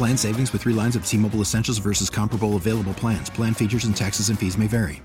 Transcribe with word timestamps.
Plan 0.00 0.16
savings 0.16 0.50
with 0.54 0.62
three 0.62 0.72
lines 0.72 0.96
of 0.96 1.04
T 1.04 1.18
Mobile 1.18 1.42
Essentials 1.42 1.76
versus 1.76 2.08
comparable 2.08 2.56
available 2.56 2.94
plans. 2.94 3.28
Plan 3.28 3.52
features 3.52 3.84
and 3.84 3.94
taxes 3.94 4.30
and 4.30 4.38
fees 4.38 4.56
may 4.56 4.66
vary. 4.66 5.02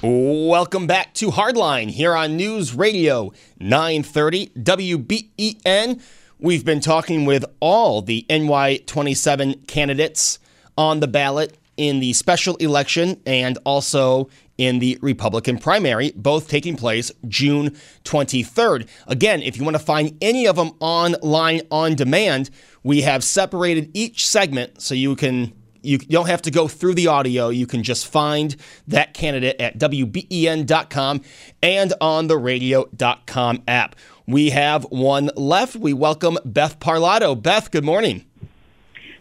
Welcome 0.00 0.86
back 0.86 1.12
to 1.14 1.32
Hardline 1.32 1.90
here 1.90 2.14
on 2.14 2.36
News 2.36 2.72
Radio 2.72 3.32
930 3.58 4.52
WBEN. 4.60 6.00
We've 6.38 6.64
been 6.64 6.78
talking 6.78 7.24
with 7.24 7.44
all 7.58 8.00
the 8.00 8.24
NY27 8.30 9.66
candidates 9.66 10.38
on 10.78 11.00
the 11.00 11.08
ballot 11.08 11.58
in 11.76 11.98
the 11.98 12.12
special 12.12 12.54
election 12.58 13.20
and 13.26 13.58
also 13.64 14.28
in 14.60 14.78
the 14.78 14.98
Republican 15.00 15.56
primary, 15.56 16.12
both 16.14 16.46
taking 16.46 16.76
place 16.76 17.10
June 17.26 17.70
23rd. 18.04 18.86
Again, 19.06 19.40
if 19.42 19.56
you 19.56 19.64
want 19.64 19.74
to 19.74 19.82
find 19.82 20.16
any 20.20 20.46
of 20.46 20.56
them 20.56 20.72
online 20.80 21.62
on 21.70 21.94
demand, 21.94 22.50
we 22.82 23.00
have 23.00 23.24
separated 23.24 23.90
each 23.94 24.28
segment 24.28 24.82
so 24.82 24.94
you 24.94 25.16
can 25.16 25.54
you 25.82 25.96
don't 25.96 26.26
have 26.26 26.42
to 26.42 26.50
go 26.50 26.68
through 26.68 26.92
the 26.92 27.06
audio. 27.06 27.48
You 27.48 27.66
can 27.66 27.82
just 27.82 28.06
find 28.06 28.54
that 28.86 29.14
candidate 29.14 29.58
at 29.58 29.78
WBEN.com 29.78 31.22
and 31.62 31.94
on 32.02 32.26
the 32.26 32.36
radio.com 32.36 33.62
app. 33.66 33.96
We 34.26 34.50
have 34.50 34.84
one 34.90 35.30
left. 35.36 35.76
We 35.76 35.94
welcome 35.94 36.36
Beth 36.44 36.78
Parlato. 36.80 37.40
Beth, 37.42 37.70
good 37.70 37.84
morning. 37.84 38.26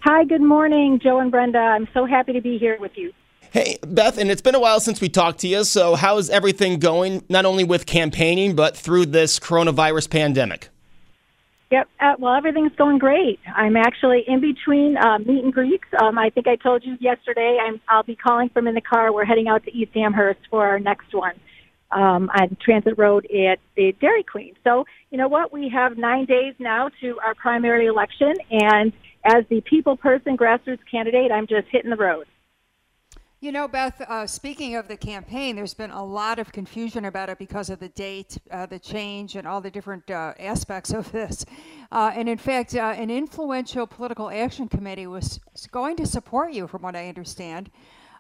Hi, 0.02 0.26
good 0.26 0.42
morning, 0.42 1.00
Joe 1.02 1.20
and 1.20 1.32
Brenda. 1.32 1.60
I'm 1.60 1.88
so 1.94 2.06
happy 2.06 2.34
to 2.34 2.42
be 2.42 2.58
here 2.58 2.78
with 2.78 2.98
you. 2.98 3.14
Hey, 3.52 3.80
Beth, 3.82 4.20
and 4.20 4.30
it's 4.30 4.44
been 4.44 4.54
a 4.54 4.60
while 4.60 4.80
since 4.80 5.02
we 5.02 5.10
talked 5.10 5.40
to 5.40 5.48
you. 5.48 5.64
So, 5.64 5.96
how's 5.96 6.30
everything 6.30 6.78
going, 6.78 7.24
not 7.30 7.46
only 7.46 7.64
with 7.64 7.88
campaigning, 7.88 8.56
but 8.56 8.78
through 8.78 9.08
this 9.08 9.40
coronavirus 9.40 10.12
pandemic? 10.12 10.70
Yep. 11.72 11.90
Uh, 12.00 12.14
well, 12.20 12.36
everything's 12.36 12.76
going 12.76 13.00
great. 13.00 13.40
I'm 13.56 13.76
actually 13.76 14.24
in 14.28 14.40
between 14.40 14.98
uh, 14.98 15.18
meet 15.20 15.44
and 15.44 15.52
greets. 15.52 15.84
Um, 16.00 16.20
I 16.20 16.30
think 16.30 16.48
I 16.48 16.58
told 16.58 16.84
you 16.84 16.96
yesterday. 17.00 17.58
I'm, 17.60 17.82
I'll 17.90 18.04
be 18.04 18.16
calling 18.16 18.50
from 18.50 18.68
in 18.68 18.76
the 18.76 18.82
car. 18.82 19.12
We're 19.12 19.26
heading 19.26 19.48
out 19.48 19.64
to 19.66 19.72
East 19.72 19.96
Amherst 19.96 20.42
for 20.52 20.68
our 20.68 20.80
next 20.80 21.12
one 21.12 21.34
um, 21.90 22.30
on 22.40 22.56
Transit 22.64 23.00
Road 23.00 23.26
at 23.26 23.58
the 23.76 23.96
Dairy 24.00 24.24
Queen. 24.24 24.56
So, 24.64 24.86
you 25.10 25.18
know 25.18 25.28
what? 25.28 25.52
We 25.52 25.70
have 25.70 25.98
nine 25.98 26.26
days 26.26 26.54
now 26.60 26.90
to 27.02 27.20
our 27.26 27.34
primary 27.34 27.88
election, 27.88 28.36
and 28.52 28.94
as 29.24 29.44
the 29.50 29.62
people 29.62 29.98
person, 29.98 30.38
grassroots 30.38 30.80
candidate, 30.90 31.32
I'm 31.32 31.48
just 31.48 31.68
hitting 31.72 31.90
the 31.90 31.98
road. 31.98 32.28
You 33.42 33.54
know, 33.54 33.70
Beth, 33.70 34.02
uh, 34.02 34.28
speaking 34.28 34.76
of 34.76 34.90
the 34.90 34.98
campaign, 34.98 35.56
there's 35.56 35.74
been 35.74 35.92
a 35.92 36.04
lot 36.04 36.40
of 36.40 36.52
confusion 36.52 37.06
about 37.06 37.30
it 37.30 37.38
because 37.38 37.70
of 37.70 37.80
the 37.80 37.88
date, 37.88 38.38
uh, 38.52 38.66
the 38.66 38.80
change, 38.80 39.38
and 39.38 39.48
all 39.48 39.62
the 39.62 39.72
different 39.72 40.12
uh, 40.12 40.34
aspects 40.38 40.92
of 40.94 41.10
this. 41.14 41.46
Uh, 41.90 42.12
and 42.14 42.28
in 42.28 42.38
fact, 42.38 42.76
uh, 42.76 42.94
an 42.98 43.10
influential 43.10 43.88
political 43.88 44.30
action 44.30 44.68
committee 44.68 45.08
was 45.08 45.40
going 45.72 45.96
to 45.96 46.06
support 46.06 46.52
you, 46.52 46.68
from 46.68 46.82
what 46.82 46.98
I 46.98 47.08
understand. 47.08 47.72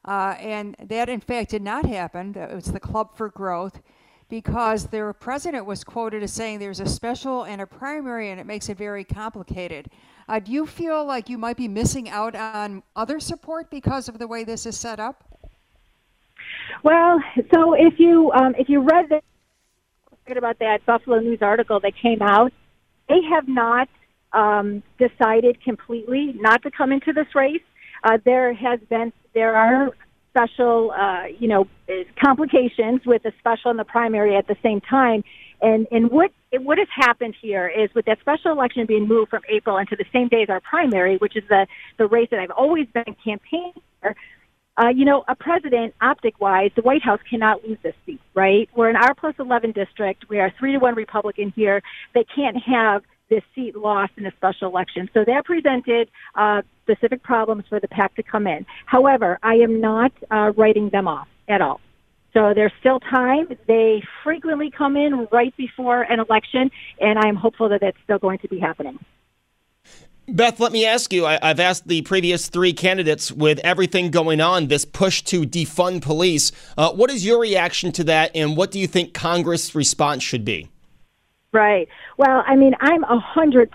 Uh, 0.05 0.35
and 0.39 0.77
that, 0.81 1.09
in 1.09 1.19
fact, 1.19 1.51
did 1.51 1.63
not 1.63 1.83
happen. 1.83 2.33
It 2.33 2.55
was 2.55 2.71
the 2.71 2.79
Club 2.79 3.17
for 3.17 3.27
Growth 3.27 3.81
because 4.29 4.85
their 4.85 5.11
president 5.11 5.65
was 5.65 5.83
quoted 5.83 6.23
as 6.23 6.31
saying 6.31 6.59
there's 6.59 6.79
a 6.79 6.87
special 6.87 7.43
and 7.43 7.59
a 7.59 7.67
primary, 7.67 8.29
and 8.29 8.39
it 8.39 8.45
makes 8.45 8.69
it 8.69 8.77
very 8.77 9.03
complicated. 9.03 9.89
Uh, 10.29 10.37
do 10.37 10.51
you 10.51 10.67
feel 10.67 11.03
like 11.03 11.27
you 11.27 11.39
might 11.39 11.57
be 11.57 11.67
missing 11.67 12.07
out 12.07 12.35
on 12.35 12.83
other 12.95 13.19
support 13.19 13.71
because 13.71 14.07
of 14.07 14.19
the 14.19 14.27
way 14.27 14.43
this 14.43 14.67
is 14.67 14.77
set 14.77 14.99
up? 14.99 15.23
Well, 16.83 17.19
so 17.51 17.73
if 17.73 17.99
you 17.99 18.31
um, 18.33 18.53
if 18.55 18.69
you 18.69 18.81
read 18.81 19.09
the, 19.09 19.21
about 20.37 20.59
that 20.59 20.85
Buffalo 20.85 21.19
News 21.19 21.39
article 21.41 21.79
that 21.79 21.93
came 21.99 22.21
out, 22.21 22.53
they 23.09 23.21
have 23.27 23.47
not 23.47 23.89
um, 24.31 24.83
decided 24.99 25.63
completely 25.63 26.35
not 26.39 26.61
to 26.61 26.69
come 26.69 26.91
into 26.91 27.11
this 27.11 27.33
race. 27.33 27.63
Uh, 28.03 28.19
there 28.23 28.53
has 28.53 28.79
been 28.87 29.11
there 29.33 29.55
are 29.55 29.89
special 30.29 30.91
uh, 30.91 31.25
you 31.39 31.47
know 31.47 31.67
complications 32.23 33.01
with 33.05 33.23
the 33.23 33.31
special 33.39 33.71
and 33.71 33.79
the 33.79 33.85
primary 33.85 34.35
at 34.35 34.47
the 34.47 34.55
same 34.63 34.81
time, 34.81 35.23
and 35.61 35.87
and 35.91 36.09
what 36.11 36.31
what 36.53 36.77
has 36.77 36.87
happened 36.95 37.35
here 37.41 37.67
is 37.67 37.89
with 37.93 38.05
that 38.05 38.19
special 38.21 38.51
election 38.51 38.85
being 38.85 39.07
moved 39.07 39.29
from 39.29 39.41
April 39.49 39.77
into 39.77 39.95
the 39.95 40.05
same 40.13 40.27
day 40.27 40.43
as 40.43 40.49
our 40.49 40.61
primary, 40.61 41.17
which 41.17 41.35
is 41.35 41.43
the 41.49 41.67
the 41.97 42.07
race 42.07 42.29
that 42.31 42.39
I've 42.39 42.51
always 42.51 42.87
been 42.93 43.15
campaigning 43.23 43.73
for. 44.01 44.15
Uh, 44.81 44.87
you 44.87 45.03
know, 45.03 45.25
a 45.27 45.35
president, 45.35 45.93
optic 45.99 46.39
wise, 46.39 46.71
the 46.77 46.81
White 46.81 47.03
House 47.03 47.19
cannot 47.29 47.65
lose 47.67 47.77
this 47.83 47.95
seat, 48.05 48.21
right? 48.33 48.69
We're 48.73 48.89
in 48.89 48.95
R 48.95 49.13
plus 49.13 49.35
11 49.37 49.73
district. 49.73 50.29
We 50.29 50.39
are 50.39 50.53
three 50.57 50.71
to 50.71 50.77
one 50.77 50.95
Republican 50.95 51.51
here. 51.53 51.81
They 52.13 52.23
can't 52.33 52.55
have 52.55 53.03
this 53.29 53.43
seat 53.55 53.75
lost 53.75 54.13
in 54.17 54.25
a 54.25 54.31
special 54.31 54.67
election. 54.67 55.09
So 55.13 55.23
that 55.25 55.45
presented 55.45 56.09
uh, 56.35 56.61
specific 56.83 57.23
problems 57.23 57.65
for 57.69 57.79
the 57.79 57.87
PAC 57.87 58.15
to 58.15 58.23
come 58.23 58.47
in. 58.47 58.65
However, 58.85 59.39
I 59.43 59.55
am 59.55 59.79
not 59.79 60.11
uh, 60.31 60.51
writing 60.55 60.89
them 60.89 61.07
off 61.07 61.27
at 61.47 61.61
all. 61.61 61.79
So 62.33 62.53
there's 62.53 62.73
still 62.79 62.99
time. 62.99 63.47
They 63.67 64.03
frequently 64.23 64.69
come 64.69 64.95
in 64.95 65.27
right 65.31 65.55
before 65.57 66.03
an 66.03 66.19
election, 66.19 66.69
and 67.01 67.17
I'm 67.17 67.35
hopeful 67.35 67.69
that 67.69 67.81
that's 67.81 67.97
still 68.03 68.19
going 68.19 68.39
to 68.39 68.47
be 68.47 68.59
happening. 68.59 68.99
Beth, 70.27 70.59
let 70.59 70.71
me 70.71 70.85
ask 70.85 71.11
you. 71.11 71.25
I, 71.25 71.39
have 71.41 71.59
asked 71.59 71.87
the 71.87 72.03
previous 72.03 72.49
three 72.49 72.71
candidates 72.71 73.31
with 73.31 73.57
everything 73.59 74.11
going 74.11 74.41
on, 74.41 74.67
this 74.67 74.85
push 74.85 75.23
to 75.23 75.41
defund 75.41 76.03
police. 76.03 76.51
Uh, 76.77 76.91
what 76.91 77.09
is 77.09 77.25
your 77.25 77.39
reaction 77.39 77.91
to 77.93 78.03
that, 78.03 78.31
and 78.35 78.55
what 78.55 78.69
do 78.69 78.79
you 78.79 78.85
think 78.85 79.15
Congress' 79.15 79.73
response 79.73 80.21
should 80.21 80.45
be? 80.45 80.69
Right. 81.51 81.87
Well, 82.17 82.43
I 82.45 82.55
mean, 82.55 82.73
I'm 82.79 83.03
a 83.03 83.19
100% 83.35 83.69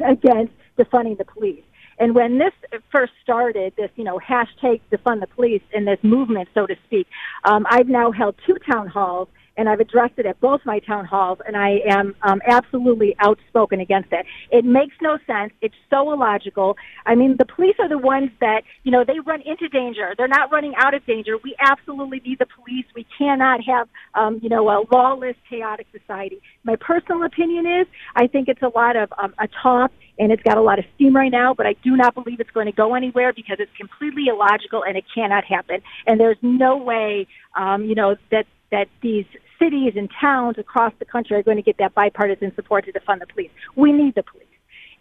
against 0.06 0.52
defunding 0.78 1.18
the 1.18 1.24
police. 1.24 1.62
And 1.98 2.14
when 2.14 2.38
this 2.38 2.52
first 2.92 3.12
started, 3.22 3.72
this, 3.76 3.90
you 3.96 4.04
know, 4.04 4.18
hashtag 4.18 4.80
defund 4.92 5.20
the 5.20 5.28
police 5.28 5.62
and 5.72 5.86
this 5.86 5.98
movement, 6.02 6.48
so 6.52 6.66
to 6.66 6.76
speak, 6.84 7.06
um, 7.44 7.66
I've 7.70 7.88
now 7.88 8.10
held 8.12 8.34
two 8.46 8.56
town 8.70 8.88
halls 8.88 9.28
and 9.56 9.68
I've 9.68 9.80
addressed 9.80 10.14
it 10.18 10.26
at 10.26 10.40
both 10.40 10.60
my 10.64 10.78
town 10.80 11.04
halls, 11.04 11.38
and 11.46 11.56
I 11.56 11.80
am 11.88 12.14
um, 12.22 12.40
absolutely 12.46 13.16
outspoken 13.20 13.80
against 13.80 14.12
it. 14.12 14.26
It 14.50 14.64
makes 14.64 14.94
no 15.00 15.18
sense. 15.26 15.52
It's 15.60 15.74
so 15.90 16.12
illogical. 16.12 16.76
I 17.04 17.14
mean, 17.14 17.36
the 17.38 17.44
police 17.44 17.76
are 17.78 17.88
the 17.88 17.98
ones 17.98 18.30
that, 18.40 18.62
you 18.84 18.90
know, 18.90 19.04
they 19.04 19.20
run 19.20 19.42
into 19.42 19.68
danger. 19.68 20.14
They're 20.16 20.28
not 20.28 20.52
running 20.52 20.74
out 20.76 20.94
of 20.94 21.04
danger. 21.06 21.36
We 21.42 21.56
absolutely 21.60 22.20
need 22.24 22.38
the 22.38 22.46
police. 22.46 22.84
We 22.94 23.06
cannot 23.18 23.60
have, 23.64 23.88
um, 24.14 24.40
you 24.42 24.48
know, 24.48 24.68
a 24.68 24.84
lawless, 24.92 25.36
chaotic 25.48 25.86
society. 25.92 26.40
My 26.64 26.76
personal 26.76 27.22
opinion 27.24 27.66
is 27.66 27.86
I 28.14 28.26
think 28.26 28.48
it's 28.48 28.62
a 28.62 28.70
lot 28.74 28.96
of 28.96 29.12
um, 29.18 29.34
a 29.38 29.48
talk 29.62 29.90
and 30.18 30.32
it's 30.32 30.42
got 30.42 30.56
a 30.56 30.62
lot 30.62 30.78
of 30.78 30.84
steam 30.94 31.14
right 31.14 31.30
now, 31.30 31.54
but 31.54 31.66
I 31.66 31.74
do 31.84 31.96
not 31.96 32.14
believe 32.14 32.40
it's 32.40 32.50
going 32.50 32.66
to 32.66 32.72
go 32.72 32.94
anywhere 32.94 33.32
because 33.32 33.58
it's 33.60 33.70
completely 33.76 34.24
illogical 34.28 34.82
and 34.82 34.96
it 34.96 35.04
cannot 35.14 35.44
happen. 35.44 35.80
And 36.06 36.18
there's 36.18 36.38
no 36.42 36.76
way, 36.76 37.26
um, 37.54 37.84
you 37.84 37.94
know, 37.94 38.16
that 38.30 38.46
that 38.70 38.88
these 39.02 39.26
cities 39.58 39.94
and 39.96 40.10
towns 40.20 40.58
across 40.58 40.92
the 40.98 41.04
country 41.04 41.36
are 41.36 41.42
going 41.42 41.56
to 41.56 41.62
get 41.62 41.78
that 41.78 41.94
bipartisan 41.94 42.54
support 42.54 42.84
to 42.86 42.92
defund 42.92 43.20
the 43.20 43.26
police. 43.26 43.50
We 43.74 43.92
need 43.92 44.14
the 44.14 44.22
police. 44.22 44.46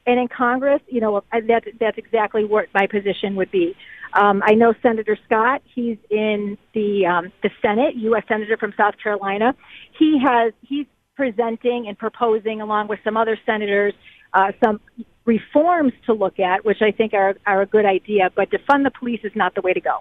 And 0.07 0.19
in 0.19 0.27
Congress, 0.27 0.81
you 0.87 1.01
know, 1.01 1.23
that's, 1.31 1.65
that's 1.79 1.97
exactly 1.97 2.45
what 2.45 2.67
my 2.73 2.85
position 2.85 3.35
would 3.35 3.49
be. 3.49 3.75
Um, 4.13 4.43
I 4.45 4.53
know 4.53 4.73
Senator 4.81 5.17
Scott. 5.25 5.61
He's 5.65 5.97
in 6.09 6.57
the 6.73 7.05
um, 7.05 7.31
the 7.43 7.49
Senate, 7.61 7.95
U.S. 7.95 8.23
Senator 8.27 8.55
from 8.55 8.73
South 8.77 8.93
Carolina. 9.01 9.55
He 9.97 10.19
has 10.23 10.53
he's 10.61 10.85
presenting 11.15 11.87
and 11.87 11.97
proposing, 11.97 12.61
along 12.61 12.87
with 12.87 12.99
some 13.03 13.17
other 13.17 13.37
senators, 13.45 13.93
uh, 14.33 14.51
some 14.63 14.79
reforms 15.25 15.93
to 16.05 16.13
look 16.13 16.39
at, 16.39 16.63
which 16.63 16.81
I 16.81 16.91
think 16.91 17.13
are, 17.13 17.35
are 17.45 17.61
a 17.61 17.65
good 17.65 17.85
idea, 17.85 18.29
but 18.35 18.49
defund 18.51 18.83
the 18.83 18.91
police 18.91 19.21
is 19.23 19.31
not 19.35 19.55
the 19.55 19.61
way 19.61 19.73
to 19.73 19.81
go. 19.81 19.99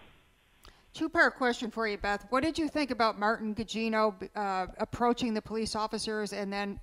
Two 0.95 1.09
part 1.09 1.35
question 1.35 1.73
for 1.73 1.89
you, 1.89 1.99
Beth. 1.99 2.25
What 2.31 2.45
did 2.45 2.57
you 2.57 2.69
think 2.69 2.93
about 2.93 3.19
Martin 3.19 3.53
Gugino 3.53 4.15
uh, 4.37 4.69
approaching 4.79 5.35
the 5.35 5.43
police 5.43 5.75
officers 5.75 6.33
and 6.33 6.53
then 6.53 6.79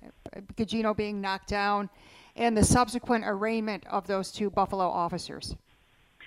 Gugino 0.54 0.94
being 0.94 1.18
knocked 1.18 1.48
down 1.48 1.88
and 2.36 2.54
the 2.54 2.62
subsequent 2.62 3.24
arraignment 3.26 3.86
of 3.86 4.06
those 4.06 4.30
two 4.30 4.50
Buffalo 4.50 4.86
officers? 4.86 5.56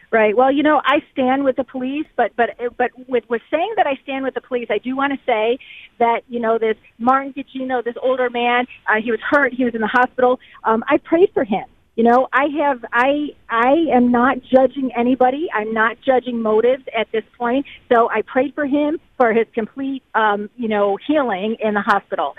Right. 0.09 0.35
Well, 0.35 0.51
you 0.51 0.63
know, 0.63 0.81
I 0.83 1.03
stand 1.11 1.43
with 1.43 1.57
the 1.57 1.63
police, 1.63 2.07
but 2.15 2.35
but 2.35 2.57
but 2.75 2.89
with 3.07 3.25
with 3.29 3.43
saying 3.51 3.73
that 3.77 3.85
I 3.85 3.99
stand 4.01 4.23
with 4.23 4.33
the 4.33 4.41
police, 4.41 4.67
I 4.71 4.79
do 4.79 4.95
want 4.95 5.13
to 5.13 5.19
say 5.23 5.59
that 5.99 6.21
you 6.27 6.39
know 6.39 6.57
this 6.57 6.77
Martin 6.97 7.33
Gugino, 7.33 7.83
this 7.83 7.95
older 8.01 8.31
man, 8.31 8.65
uh, 8.87 8.99
he 9.03 9.11
was 9.11 9.19
hurt, 9.29 9.53
he 9.53 9.63
was 9.63 9.75
in 9.75 9.81
the 9.81 9.87
hospital. 9.87 10.39
Um, 10.63 10.83
I 10.87 10.97
prayed 10.97 11.29
for 11.35 11.43
him. 11.43 11.65
You 11.95 12.03
know, 12.03 12.27
I 12.33 12.45
have 12.59 12.83
I 12.91 13.29
I 13.49 13.73
am 13.93 14.11
not 14.11 14.37
judging 14.43 14.91
anybody. 14.95 15.47
I'm 15.53 15.73
not 15.73 15.97
judging 16.05 16.41
motives 16.41 16.83
at 16.97 17.07
this 17.11 17.23
point. 17.37 17.65
So 17.91 18.09
I 18.09 18.21
prayed 18.21 18.53
for 18.53 18.65
him 18.65 18.99
for 19.17 19.33
his 19.33 19.47
complete 19.53 20.03
um, 20.13 20.49
you 20.57 20.67
know 20.67 20.97
healing 21.07 21.57
in 21.61 21.73
the 21.73 21.81
hospital. 21.81 22.35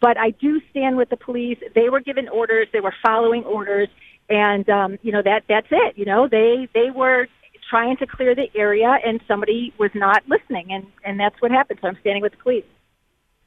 But 0.00 0.16
I 0.16 0.30
do 0.30 0.60
stand 0.70 0.96
with 0.96 1.10
the 1.10 1.16
police. 1.16 1.58
They 1.74 1.90
were 1.90 2.00
given 2.00 2.28
orders. 2.28 2.68
They 2.72 2.80
were 2.80 2.94
following 3.04 3.44
orders 3.44 3.88
and 4.30 4.68
um, 4.70 4.98
you 5.02 5.12
know 5.12 5.22
that 5.22 5.42
that's 5.48 5.66
it. 5.70 5.98
You 5.98 6.06
know, 6.06 6.28
they 6.28 6.68
they 6.72 6.90
were 6.90 7.26
trying 7.68 7.96
to 7.98 8.06
clear 8.06 8.34
the 8.34 8.48
area, 8.54 8.96
and 9.04 9.20
somebody 9.28 9.74
was 9.78 9.90
not 9.94 10.22
listening, 10.28 10.72
and 10.72 10.86
and 11.04 11.18
that's 11.20 11.40
what 11.40 11.50
happened. 11.50 11.80
So 11.82 11.88
I'm 11.88 11.98
standing 12.00 12.22
with 12.22 12.32
the 12.32 12.38
police. 12.38 12.64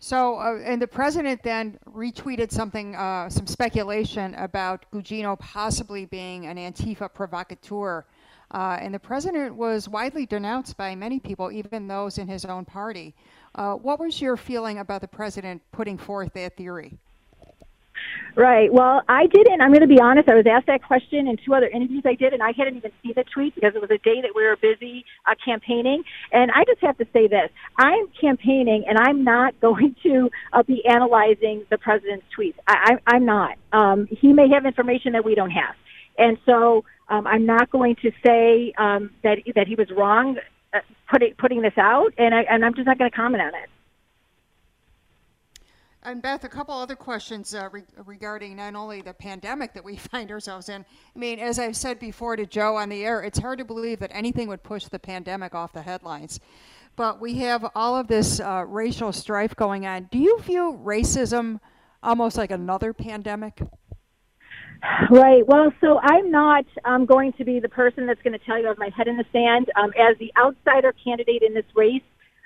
So, 0.04 0.36
uh, 0.36 0.60
and 0.66 0.82
the 0.82 0.88
president 0.88 1.42
then 1.44 1.80
retweeted 1.90 2.52
something, 2.52 2.94
uh, 2.94 3.30
some 3.30 3.48
speculation 3.48 4.36
about 4.36 4.86
Gugino 4.92 5.40
possibly 5.40 6.04
being 6.04 6.46
an 6.46 6.58
Antifa 6.58 7.08
provocateur. 7.14 8.04
Uh, 8.52 8.78
and 8.82 8.94
the 8.94 9.00
president 9.00 9.56
was 9.56 9.88
widely 9.88 10.26
denounced 10.26 10.76
by 10.76 10.94
many 10.94 11.22
people, 11.22 11.54
even 11.54 11.88
those 11.88 12.18
in 12.18 12.28
his 12.28 12.44
own 12.44 12.66
party. 12.66 13.16
Uh, 13.56 13.76
what 13.76 13.98
was 13.98 14.20
your 14.20 14.36
feeling 14.36 14.80
about 14.80 15.00
the 15.00 15.08
president 15.08 15.62
putting 15.72 15.98
forth 15.98 16.34
that 16.34 16.58
theory? 16.58 16.98
Right. 18.36 18.74
Well, 18.74 19.04
I 19.08 19.28
didn't. 19.28 19.62
I'm 19.62 19.70
going 19.70 19.82
to 19.82 19.88
be 19.88 20.00
honest. 20.00 20.28
I 20.28 20.34
was 20.34 20.46
asked 20.48 20.66
that 20.66 20.82
question 20.84 21.28
in 21.28 21.38
two 21.38 21.54
other 21.54 21.68
interviews 21.68 22.02
I 22.04 22.16
did, 22.16 22.34
and 22.34 22.42
I 22.42 22.52
hadn't 22.58 22.78
even 22.78 22.92
seen 23.04 23.14
the 23.16 23.24
tweet 23.26 23.54
because 23.54 23.76
it 23.76 23.82
was 23.82 23.92
a 23.92 24.00
day 24.00 24.22
that 24.22 24.32
we 24.36 24.44
were 24.44 24.56
busy 24.56 25.06
uh, 25.28 25.36
campaigning. 25.44 26.04
And 26.32 26.50
I 26.50 26.64
just 26.66 26.82
have 26.82 26.98
to 26.98 27.06
say 27.14 27.28
this: 27.28 27.52
I'm 27.78 28.08
campaigning, 28.20 28.86
and 28.88 28.98
I'm 28.98 29.24
not 29.24 29.60
going 29.62 29.96
to 30.04 30.32
uh, 30.52 30.64
be 30.64 30.84
analyzing 30.86 31.66
the 31.70 31.78
president's 31.78 32.26
tweets. 32.38 32.56
I, 32.68 32.98
I, 33.06 33.16
I'm 33.16 33.26
not. 33.26 33.58
Um, 33.72 34.08
he 34.10 34.34
may 34.34 34.50
have 34.50 34.66
information 34.66 35.14
that 35.14 35.24
we 35.24 35.36
don't 35.36 35.52
have, 35.52 35.76
and 36.18 36.40
so 36.44 36.86
um, 37.10 37.28
I'm 37.28 37.46
not 37.46 37.70
going 37.70 37.98
to 37.98 38.12
say 38.26 38.74
um, 38.80 39.12
that 39.24 39.40
that 39.56 39.68
he 39.68 39.76
was 39.76 39.92
wrong 39.92 40.38
uh, 40.74 40.80
putting 41.12 41.36
putting 41.36 41.62
this 41.62 41.78
out, 41.78 42.14
and 42.18 42.34
I 42.34 42.42
and 42.50 42.66
I'm 42.66 42.74
just 42.74 42.88
not 42.88 42.98
going 42.98 43.12
to 43.12 43.16
comment 43.16 43.44
on 43.44 43.54
it. 43.54 43.70
And 46.06 46.22
Beth, 46.22 46.44
a 46.44 46.50
couple 46.50 46.74
other 46.76 46.98
questions 46.98 47.56
uh, 47.56 47.70
re- 47.72 47.84
regarding 48.06 48.58
not 48.58 48.76
only 48.76 49.02
the 49.02 49.14
pandemic 49.14 49.74
that 49.74 49.84
we 49.84 49.96
find 50.12 50.32
ourselves 50.32 50.68
in. 50.70 50.84
I 51.16 51.20
mean, 51.20 51.40
as 51.40 51.60
I've 51.60 51.78
said 51.78 52.00
before 52.00 52.36
to 52.36 52.46
Joe 52.46 52.76
on 52.76 52.90
the 52.90 53.06
air, 53.06 53.22
it's 53.22 53.40
hard 53.40 53.60
to 53.60 53.66
believe 53.66 54.00
that 54.00 54.12
anything 54.14 54.48
would 54.50 54.64
push 54.64 54.86
the 54.86 55.00
pandemic 55.00 55.56
off 55.56 55.72
the 55.72 55.82
headlines. 55.82 56.40
But 56.96 57.22
we 57.22 57.36
have 57.40 57.66
all 57.74 57.96
of 57.96 58.08
this 58.08 58.40
uh, 58.40 58.66
racial 58.68 59.12
strife 59.14 59.56
going 59.56 59.86
on. 59.86 60.10
Do 60.12 60.20
you 60.20 60.40
view 60.42 60.80
racism 60.84 61.60
almost 62.04 62.38
like 62.38 62.52
another 62.52 62.94
pandemic? 62.94 63.62
Right. 65.10 65.48
Well, 65.48 65.72
so 65.80 66.00
I'm 66.04 66.30
not 66.30 66.66
um, 66.84 67.06
going 67.06 67.32
to 67.34 67.46
be 67.46 67.62
the 67.62 67.70
person 67.70 68.06
that's 68.06 68.22
going 68.22 68.38
to 68.38 68.46
tell 68.46 68.60
you 68.60 68.66
I 68.66 68.70
have 68.70 68.78
my 68.78 68.90
head 68.96 69.08
in 69.08 69.16
the 69.16 69.26
sand. 69.32 69.72
Um, 69.82 69.92
as 69.98 70.18
the 70.20 70.32
outsider 70.38 70.94
candidate 71.04 71.42
in 71.42 71.54
this 71.54 71.66
race, 71.74 72.04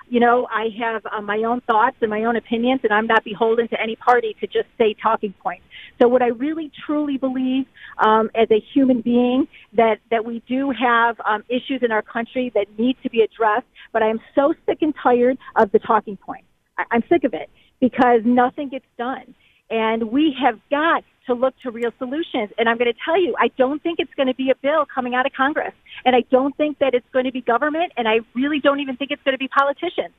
you 0.09 0.19
know, 0.19 0.47
I 0.51 0.69
have 0.79 1.05
uh, 1.05 1.21
my 1.21 1.43
own 1.43 1.61
thoughts 1.61 1.97
and 2.01 2.09
my 2.09 2.23
own 2.23 2.35
opinions, 2.35 2.81
and 2.83 2.93
I'm 2.93 3.07
not 3.07 3.23
beholden 3.23 3.67
to 3.69 3.81
any 3.81 3.95
party 3.95 4.35
to 4.39 4.47
just 4.47 4.67
say 4.77 4.95
talking 5.01 5.33
points. 5.41 5.63
So, 5.99 6.07
what 6.07 6.21
I 6.21 6.27
really 6.27 6.71
truly 6.85 7.17
believe 7.17 7.65
um, 7.97 8.29
as 8.35 8.49
a 8.51 8.59
human 8.73 9.01
being 9.01 9.47
that 9.73 9.99
that 10.11 10.23
we 10.25 10.41
do 10.47 10.71
have 10.71 11.17
um, 11.25 11.43
issues 11.49 11.81
in 11.83 11.91
our 11.91 12.01
country 12.01 12.51
that 12.55 12.67
need 12.77 12.97
to 13.03 13.09
be 13.09 13.21
addressed, 13.21 13.67
but 13.91 14.03
I 14.03 14.09
am 14.09 14.19
so 14.35 14.53
sick 14.65 14.79
and 14.81 14.93
tired 15.01 15.37
of 15.55 15.71
the 15.71 15.79
talking 15.79 16.17
points. 16.17 16.47
I- 16.77 16.85
I'm 16.91 17.03
sick 17.09 17.23
of 17.23 17.33
it 17.33 17.49
because 17.79 18.21
nothing 18.25 18.69
gets 18.69 18.85
done, 18.97 19.35
and 19.69 20.11
we 20.11 20.35
have 20.41 20.59
got 20.69 21.03
to 21.27 21.33
look 21.33 21.53
to 21.63 21.71
real 21.71 21.91
solutions. 21.97 22.49
And 22.57 22.67
I'm 22.67 22.77
going 22.77 22.91
to 22.91 22.99
tell 23.03 23.21
you, 23.21 23.35
I 23.37 23.49
don't 23.57 23.83
think 23.83 23.99
it's 23.99 24.13
going 24.15 24.27
to 24.27 24.33
be 24.33 24.49
a 24.49 24.55
bill 24.55 24.85
coming 24.85 25.13
out 25.13 25.25
of 25.25 25.33
Congress. 25.33 25.73
And 26.05 26.15
I 26.15 26.21
don't 26.31 26.55
think 26.55 26.79
that 26.79 26.93
it's 26.93 27.05
going 27.11 27.25
to 27.25 27.31
be 27.31 27.41
government. 27.41 27.91
And 27.97 28.07
I 28.07 28.19
really 28.33 28.59
don't 28.59 28.79
even 28.79 28.95
think 28.95 29.11
it's 29.11 29.21
going 29.23 29.33
to 29.33 29.37
be 29.37 29.49
politicians. 29.49 30.13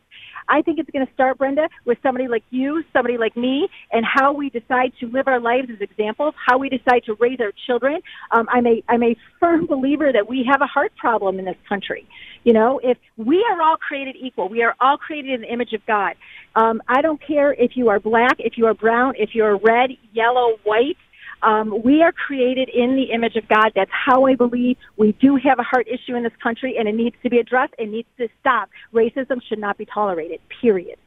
I 0.48 0.62
think 0.62 0.78
it's 0.78 0.90
going 0.90 1.06
to 1.06 1.12
start, 1.12 1.38
Brenda, 1.38 1.68
with 1.84 1.98
somebody 2.02 2.26
like 2.28 2.42
you, 2.50 2.82
somebody 2.92 3.18
like 3.18 3.36
me, 3.36 3.68
and 3.92 4.04
how 4.04 4.32
we 4.32 4.50
decide 4.50 4.92
to 5.00 5.06
live 5.08 5.28
our 5.28 5.40
lives 5.40 5.68
as 5.70 5.80
examples, 5.80 6.34
how 6.46 6.58
we 6.58 6.68
decide 6.68 7.04
to 7.04 7.14
raise 7.20 7.38
our 7.40 7.52
children. 7.66 8.00
Um, 8.30 8.46
I'm 8.50 8.66
a 8.66 8.82
I'm 8.88 9.02
a 9.02 9.14
firm 9.40 9.66
believer 9.66 10.10
that 10.12 10.28
we 10.28 10.48
have 10.50 10.62
a 10.62 10.66
heart 10.66 10.92
problem 10.96 11.38
in 11.38 11.44
this 11.44 11.56
country. 11.68 12.08
You 12.44 12.52
know, 12.54 12.80
if 12.82 12.96
we 13.16 13.44
are 13.50 13.60
all 13.60 13.76
created 13.76 14.16
equal, 14.18 14.48
we 14.48 14.62
are 14.62 14.74
all 14.80 14.96
created 14.96 15.32
in 15.32 15.40
the 15.42 15.52
image 15.52 15.74
of 15.74 15.84
God. 15.86 16.14
Um, 16.54 16.82
I 16.88 17.02
don't 17.02 17.20
care 17.24 17.52
if 17.52 17.72
you 17.76 17.88
are 17.88 18.00
black, 18.00 18.36
if 18.38 18.56
you 18.56 18.66
are 18.66 18.74
brown, 18.74 19.14
if 19.16 19.30
you're 19.34 19.58
red, 19.58 19.90
yellow, 20.12 20.56
white. 20.64 20.96
Um, 21.42 21.82
we 21.84 22.02
are 22.02 22.10
created 22.10 22.68
in 22.68 22.96
the 22.96 23.14
image 23.14 23.36
of 23.36 23.46
God. 23.48 23.70
That's 23.74 23.90
how 23.92 24.26
I 24.26 24.34
believe 24.34 24.76
we 24.96 25.12
do 25.12 25.36
have 25.36 25.58
a 25.58 25.62
heart 25.62 25.86
issue 25.86 26.16
in 26.16 26.24
this 26.24 26.32
country, 26.42 26.76
and 26.78 26.88
it 26.88 26.94
needs 26.94 27.16
to 27.22 27.30
be 27.30 27.38
addressed. 27.38 27.74
It 27.78 27.88
needs 27.88 28.08
to 28.18 28.28
stop. 28.40 28.70
Racism 28.92 29.40
should 29.48 29.60
not 29.60 29.78
be 29.78 29.86
tolerated. 29.86 30.40
Period. 30.60 30.98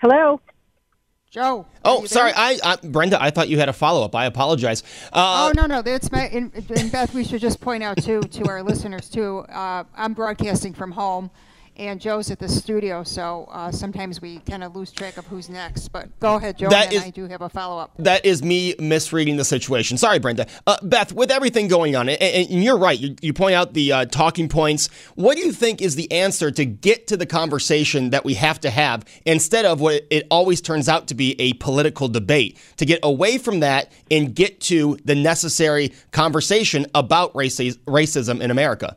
Hello. 0.00 0.40
Joe. 1.30 1.64
Oh, 1.84 2.06
sorry, 2.06 2.32
I, 2.34 2.58
I, 2.64 2.76
Brenda. 2.82 3.22
I 3.22 3.30
thought 3.30 3.48
you 3.48 3.56
had 3.60 3.68
a 3.68 3.72
follow 3.72 4.04
up. 4.04 4.16
I 4.16 4.26
apologize. 4.26 4.82
Uh, 5.12 5.48
oh 5.48 5.52
no, 5.54 5.66
no, 5.66 5.80
that's 5.80 6.10
my. 6.10 6.24
And, 6.24 6.52
Beth, 6.90 7.14
we 7.14 7.22
should 7.22 7.40
just 7.40 7.60
point 7.60 7.84
out 7.84 8.02
too 8.02 8.20
to 8.20 8.48
our 8.48 8.62
listeners 8.64 9.08
too. 9.08 9.38
Uh, 9.48 9.84
I'm 9.96 10.12
broadcasting 10.12 10.74
from 10.74 10.90
home 10.90 11.30
and 11.80 11.98
Joe's 11.98 12.30
at 12.30 12.38
the 12.38 12.48
studio, 12.48 13.02
so 13.02 13.48
uh, 13.50 13.72
sometimes 13.72 14.20
we 14.20 14.40
kind 14.40 14.62
of 14.62 14.76
lose 14.76 14.92
track 14.92 15.16
of 15.16 15.26
who's 15.26 15.48
next. 15.48 15.88
But 15.88 16.08
go 16.20 16.34
ahead, 16.34 16.58
Joe, 16.58 16.68
that 16.68 16.86
and 16.88 16.94
is, 16.94 17.02
I 17.02 17.08
do 17.08 17.26
have 17.26 17.40
a 17.40 17.48
follow 17.48 17.80
up. 17.80 17.92
That 17.98 18.26
is 18.26 18.42
me 18.42 18.74
misreading 18.78 19.38
the 19.38 19.46
situation. 19.46 19.96
Sorry, 19.96 20.18
Brenda. 20.18 20.46
Uh, 20.66 20.76
Beth, 20.82 21.12
with 21.12 21.30
everything 21.30 21.68
going 21.68 21.96
on, 21.96 22.10
and, 22.10 22.20
and 22.20 22.62
you're 22.62 22.76
right, 22.76 22.98
you, 22.98 23.16
you, 23.22 23.32
point 23.32 23.54
out 23.54 23.72
the 23.72 23.92
uh, 23.92 24.04
talking 24.04 24.48
points. 24.50 24.90
What 25.14 25.38
do 25.38 25.42
you 25.42 25.52
think 25.52 25.80
is 25.80 25.96
the 25.96 26.12
answer 26.12 26.50
to 26.50 26.66
get 26.66 27.06
to 27.06 27.16
the 27.16 27.24
conversation 27.24 28.10
that 28.10 28.26
we 28.26 28.34
have 28.34 28.60
to 28.60 28.70
have 28.70 29.06
instead 29.24 29.64
of 29.64 29.80
what 29.80 30.06
it 30.10 30.26
always 30.30 30.60
turns 30.60 30.86
out 30.86 31.08
to 31.08 31.14
be 31.14 31.40
a 31.40 31.54
political 31.54 32.08
debate? 32.08 32.58
To 32.76 32.84
get 32.84 33.00
away 33.02 33.38
from 33.38 33.60
that 33.60 33.90
and 34.10 34.34
get 34.34 34.60
to 34.62 34.98
the 35.06 35.14
necessary 35.14 35.94
conversation 36.12 36.86
about 36.94 37.32
racism 37.32 38.42
in 38.42 38.50
America. 38.50 38.96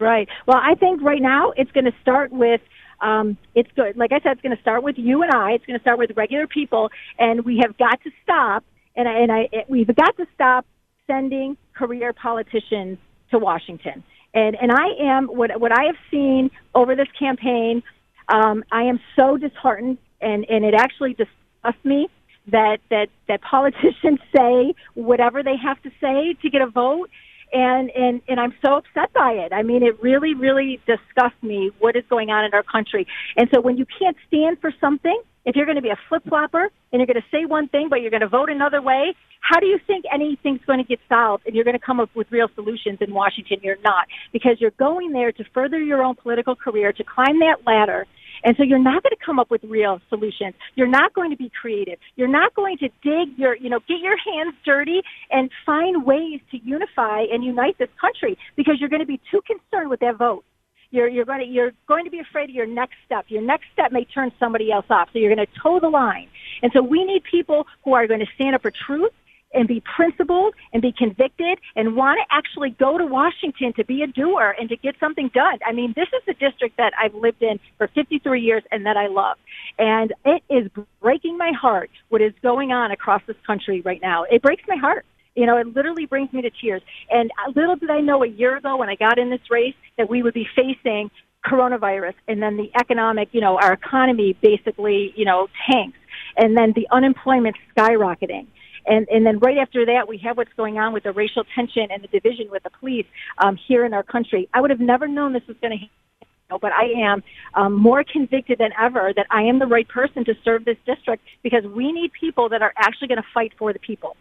Right. 0.00 0.28
Well, 0.46 0.56
I 0.56 0.74
think 0.76 1.02
right 1.02 1.20
now 1.20 1.52
it's 1.56 1.70
going 1.72 1.84
to 1.84 1.92
start 2.00 2.32
with 2.32 2.62
um, 3.02 3.36
it's 3.54 3.70
good. 3.76 3.96
Like 3.96 4.12
I 4.12 4.20
said, 4.20 4.32
it's 4.32 4.40
going 4.40 4.56
to 4.56 4.62
start 4.62 4.82
with 4.82 4.96
you 4.98 5.22
and 5.22 5.30
I. 5.30 5.52
It's 5.52 5.64
going 5.66 5.78
to 5.78 5.82
start 5.82 5.98
with 5.98 6.10
regular 6.16 6.46
people, 6.46 6.90
and 7.18 7.44
we 7.44 7.58
have 7.62 7.76
got 7.78 8.02
to 8.04 8.10
stop. 8.22 8.64
And 8.96 9.08
I, 9.08 9.12
and 9.12 9.32
I, 9.32 9.48
we've 9.68 9.94
got 9.94 10.16
to 10.16 10.26
stop 10.34 10.66
sending 11.06 11.56
career 11.74 12.12
politicians 12.12 12.98
to 13.30 13.38
Washington. 13.38 14.02
And 14.32 14.56
and 14.60 14.70
I 14.72 14.86
am 15.00 15.26
what 15.26 15.60
what 15.60 15.72
I 15.72 15.84
have 15.84 15.96
seen 16.10 16.50
over 16.74 16.94
this 16.94 17.08
campaign. 17.18 17.82
Um, 18.28 18.64
I 18.70 18.84
am 18.84 19.00
so 19.18 19.36
disheartened, 19.36 19.98
and 20.20 20.46
and 20.48 20.64
it 20.64 20.74
actually 20.74 21.14
disgusts 21.14 21.84
me 21.84 22.08
that 22.48 22.78
that 22.90 23.08
that 23.28 23.42
politicians 23.50 24.20
say 24.34 24.74
whatever 24.94 25.42
they 25.42 25.56
have 25.56 25.82
to 25.82 25.90
say 26.00 26.34
to 26.42 26.50
get 26.50 26.62
a 26.62 26.66
vote 26.66 27.10
and 27.52 27.90
and 27.90 28.20
and 28.28 28.40
I'm 28.40 28.54
so 28.64 28.76
upset 28.76 29.12
by 29.12 29.32
it. 29.32 29.52
I 29.52 29.62
mean, 29.62 29.82
it 29.82 30.00
really 30.02 30.34
really 30.34 30.80
disgusts 30.86 31.42
me 31.42 31.70
what 31.78 31.96
is 31.96 32.04
going 32.08 32.30
on 32.30 32.44
in 32.44 32.54
our 32.54 32.62
country. 32.62 33.06
And 33.36 33.48
so 33.52 33.60
when 33.60 33.76
you 33.76 33.86
can't 33.98 34.16
stand 34.28 34.60
for 34.60 34.72
something, 34.80 35.20
if 35.44 35.56
you're 35.56 35.66
going 35.66 35.76
to 35.76 35.82
be 35.82 35.90
a 35.90 35.98
flip 36.08 36.22
flopper 36.28 36.70
and 36.92 37.00
you're 37.00 37.06
going 37.06 37.20
to 37.20 37.28
say 37.30 37.44
one 37.44 37.68
thing 37.68 37.88
but 37.88 38.02
you're 38.02 38.10
going 38.10 38.20
to 38.20 38.28
vote 38.28 38.50
another 38.50 38.82
way, 38.82 39.14
how 39.40 39.58
do 39.58 39.66
you 39.66 39.78
think 39.86 40.04
anything's 40.12 40.60
going 40.66 40.78
to 40.78 40.84
get 40.84 41.00
solved 41.08 41.44
and 41.46 41.54
you're 41.54 41.64
going 41.64 41.78
to 41.78 41.84
come 41.84 42.00
up 42.00 42.10
with 42.14 42.26
real 42.30 42.48
solutions 42.54 42.98
in 43.00 43.12
Washington? 43.14 43.58
You're 43.62 43.80
not 43.84 44.06
because 44.32 44.60
you're 44.60 44.72
going 44.72 45.12
there 45.12 45.32
to 45.32 45.44
further 45.54 45.80
your 45.80 46.02
own 46.02 46.14
political 46.14 46.54
career, 46.54 46.92
to 46.92 47.04
climb 47.04 47.38
that 47.40 47.56
ladder 47.66 48.06
and 48.44 48.56
so 48.56 48.62
you're 48.62 48.78
not 48.78 49.02
going 49.02 49.16
to 49.16 49.24
come 49.24 49.38
up 49.38 49.50
with 49.50 49.62
real 49.64 50.00
solutions. 50.08 50.54
You're 50.74 50.88
not 50.88 51.14
going 51.14 51.30
to 51.30 51.36
be 51.36 51.50
creative. 51.60 51.98
You're 52.16 52.28
not 52.28 52.54
going 52.54 52.78
to 52.78 52.88
dig 53.02 53.38
your, 53.38 53.56
you 53.56 53.68
know, 53.68 53.80
get 53.80 53.98
your 54.00 54.16
hands 54.16 54.54
dirty 54.64 55.02
and 55.30 55.50
find 55.66 56.04
ways 56.04 56.40
to 56.50 56.58
unify 56.62 57.22
and 57.30 57.44
unite 57.44 57.78
this 57.78 57.90
country 58.00 58.38
because 58.56 58.76
you're 58.80 58.88
going 58.88 59.00
to 59.00 59.06
be 59.06 59.20
too 59.30 59.40
concerned 59.46 59.90
with 59.90 60.00
that 60.00 60.16
vote. 60.16 60.44
You're 60.92 61.08
you're 61.08 61.24
going 61.24 61.38
to 61.40 61.46
you're 61.46 61.70
going 61.86 62.04
to 62.04 62.10
be 62.10 62.18
afraid 62.18 62.50
of 62.50 62.54
your 62.54 62.66
next 62.66 62.96
step. 63.06 63.26
Your 63.28 63.42
next 63.42 63.66
step 63.72 63.92
may 63.92 64.04
turn 64.04 64.32
somebody 64.40 64.72
else 64.72 64.86
off. 64.90 65.08
So 65.12 65.20
you're 65.20 65.32
going 65.32 65.46
to 65.46 65.60
toe 65.62 65.78
the 65.78 65.88
line. 65.88 66.28
And 66.62 66.72
so 66.74 66.82
we 66.82 67.04
need 67.04 67.22
people 67.30 67.66
who 67.84 67.94
are 67.94 68.08
going 68.08 68.20
to 68.20 68.26
stand 68.34 68.56
up 68.56 68.62
for 68.62 68.72
truth 68.72 69.12
and 69.52 69.66
be 69.66 69.82
principled 69.96 70.54
and 70.72 70.82
be 70.82 70.92
convicted 70.92 71.58
and 71.76 71.96
want 71.96 72.18
to 72.18 72.34
actually 72.34 72.70
go 72.70 72.98
to 72.98 73.06
Washington 73.06 73.72
to 73.74 73.84
be 73.84 74.02
a 74.02 74.06
doer 74.06 74.54
and 74.58 74.68
to 74.68 74.76
get 74.76 74.94
something 75.00 75.30
done. 75.34 75.58
I 75.66 75.72
mean, 75.72 75.92
this 75.96 76.08
is 76.08 76.22
the 76.26 76.34
district 76.34 76.76
that 76.76 76.92
I've 77.00 77.14
lived 77.14 77.42
in 77.42 77.58
for 77.78 77.88
53 77.88 78.40
years 78.40 78.62
and 78.70 78.86
that 78.86 78.96
I 78.96 79.08
love. 79.08 79.38
And 79.78 80.12
it 80.24 80.42
is 80.48 80.70
breaking 81.00 81.36
my 81.36 81.52
heart 81.52 81.90
what 82.08 82.22
is 82.22 82.32
going 82.42 82.72
on 82.72 82.90
across 82.90 83.22
this 83.26 83.36
country 83.46 83.80
right 83.82 84.00
now. 84.00 84.24
It 84.24 84.42
breaks 84.42 84.62
my 84.68 84.76
heart. 84.76 85.04
You 85.34 85.46
know, 85.46 85.56
it 85.58 85.74
literally 85.74 86.06
brings 86.06 86.32
me 86.32 86.42
to 86.42 86.50
tears. 86.50 86.82
And 87.10 87.30
little 87.54 87.76
did 87.76 87.90
I 87.90 88.00
know 88.00 88.22
a 88.22 88.28
year 88.28 88.56
ago 88.56 88.76
when 88.76 88.88
I 88.88 88.96
got 88.96 89.18
in 89.18 89.30
this 89.30 89.40
race 89.48 89.74
that 89.96 90.08
we 90.08 90.22
would 90.22 90.34
be 90.34 90.46
facing 90.56 91.10
coronavirus 91.46 92.14
and 92.28 92.42
then 92.42 92.56
the 92.56 92.70
economic, 92.78 93.28
you 93.32 93.40
know, 93.40 93.58
our 93.58 93.72
economy 93.72 94.36
basically, 94.42 95.14
you 95.16 95.24
know, 95.24 95.48
tanks 95.70 95.96
and 96.36 96.56
then 96.56 96.72
the 96.74 96.86
unemployment 96.90 97.56
skyrocketing 97.74 98.46
and, 98.86 99.08
and 99.08 99.26
then 99.26 99.38
right 99.38 99.58
after 99.58 99.86
that, 99.86 100.08
we 100.08 100.18
have 100.18 100.36
what's 100.36 100.52
going 100.56 100.78
on 100.78 100.92
with 100.92 101.04
the 101.04 101.12
racial 101.12 101.44
tension 101.54 101.88
and 101.90 102.02
the 102.02 102.08
division 102.08 102.50
with 102.50 102.62
the 102.62 102.70
police 102.70 103.06
um, 103.38 103.56
here 103.56 103.84
in 103.84 103.94
our 103.94 104.02
country. 104.02 104.48
I 104.54 104.60
would 104.60 104.70
have 104.70 104.80
never 104.80 105.08
known 105.08 105.32
this 105.32 105.46
was 105.46 105.56
going 105.60 105.72
to 105.72 105.76
happen 105.78 105.90
but 106.60 106.72
I 106.72 106.86
am 106.96 107.22
um, 107.54 107.74
more 107.74 108.02
convicted 108.02 108.58
than 108.58 108.70
ever 108.76 109.12
that 109.14 109.26
I 109.30 109.42
am 109.42 109.58
the 109.58 109.66
right 109.66 109.86
person 109.86 110.24
to 110.24 110.34
serve 110.44 110.64
this 110.64 110.76
district 110.86 111.22
because 111.42 111.64
we 111.64 111.92
need 111.92 112.10
people 112.18 112.48
that 112.48 112.62
are 112.62 112.72
actually 112.76 113.08
going 113.08 113.22
to 113.22 113.28
fight 113.32 113.52
for 113.58 113.72
the 113.72 113.78
people. 113.78 114.16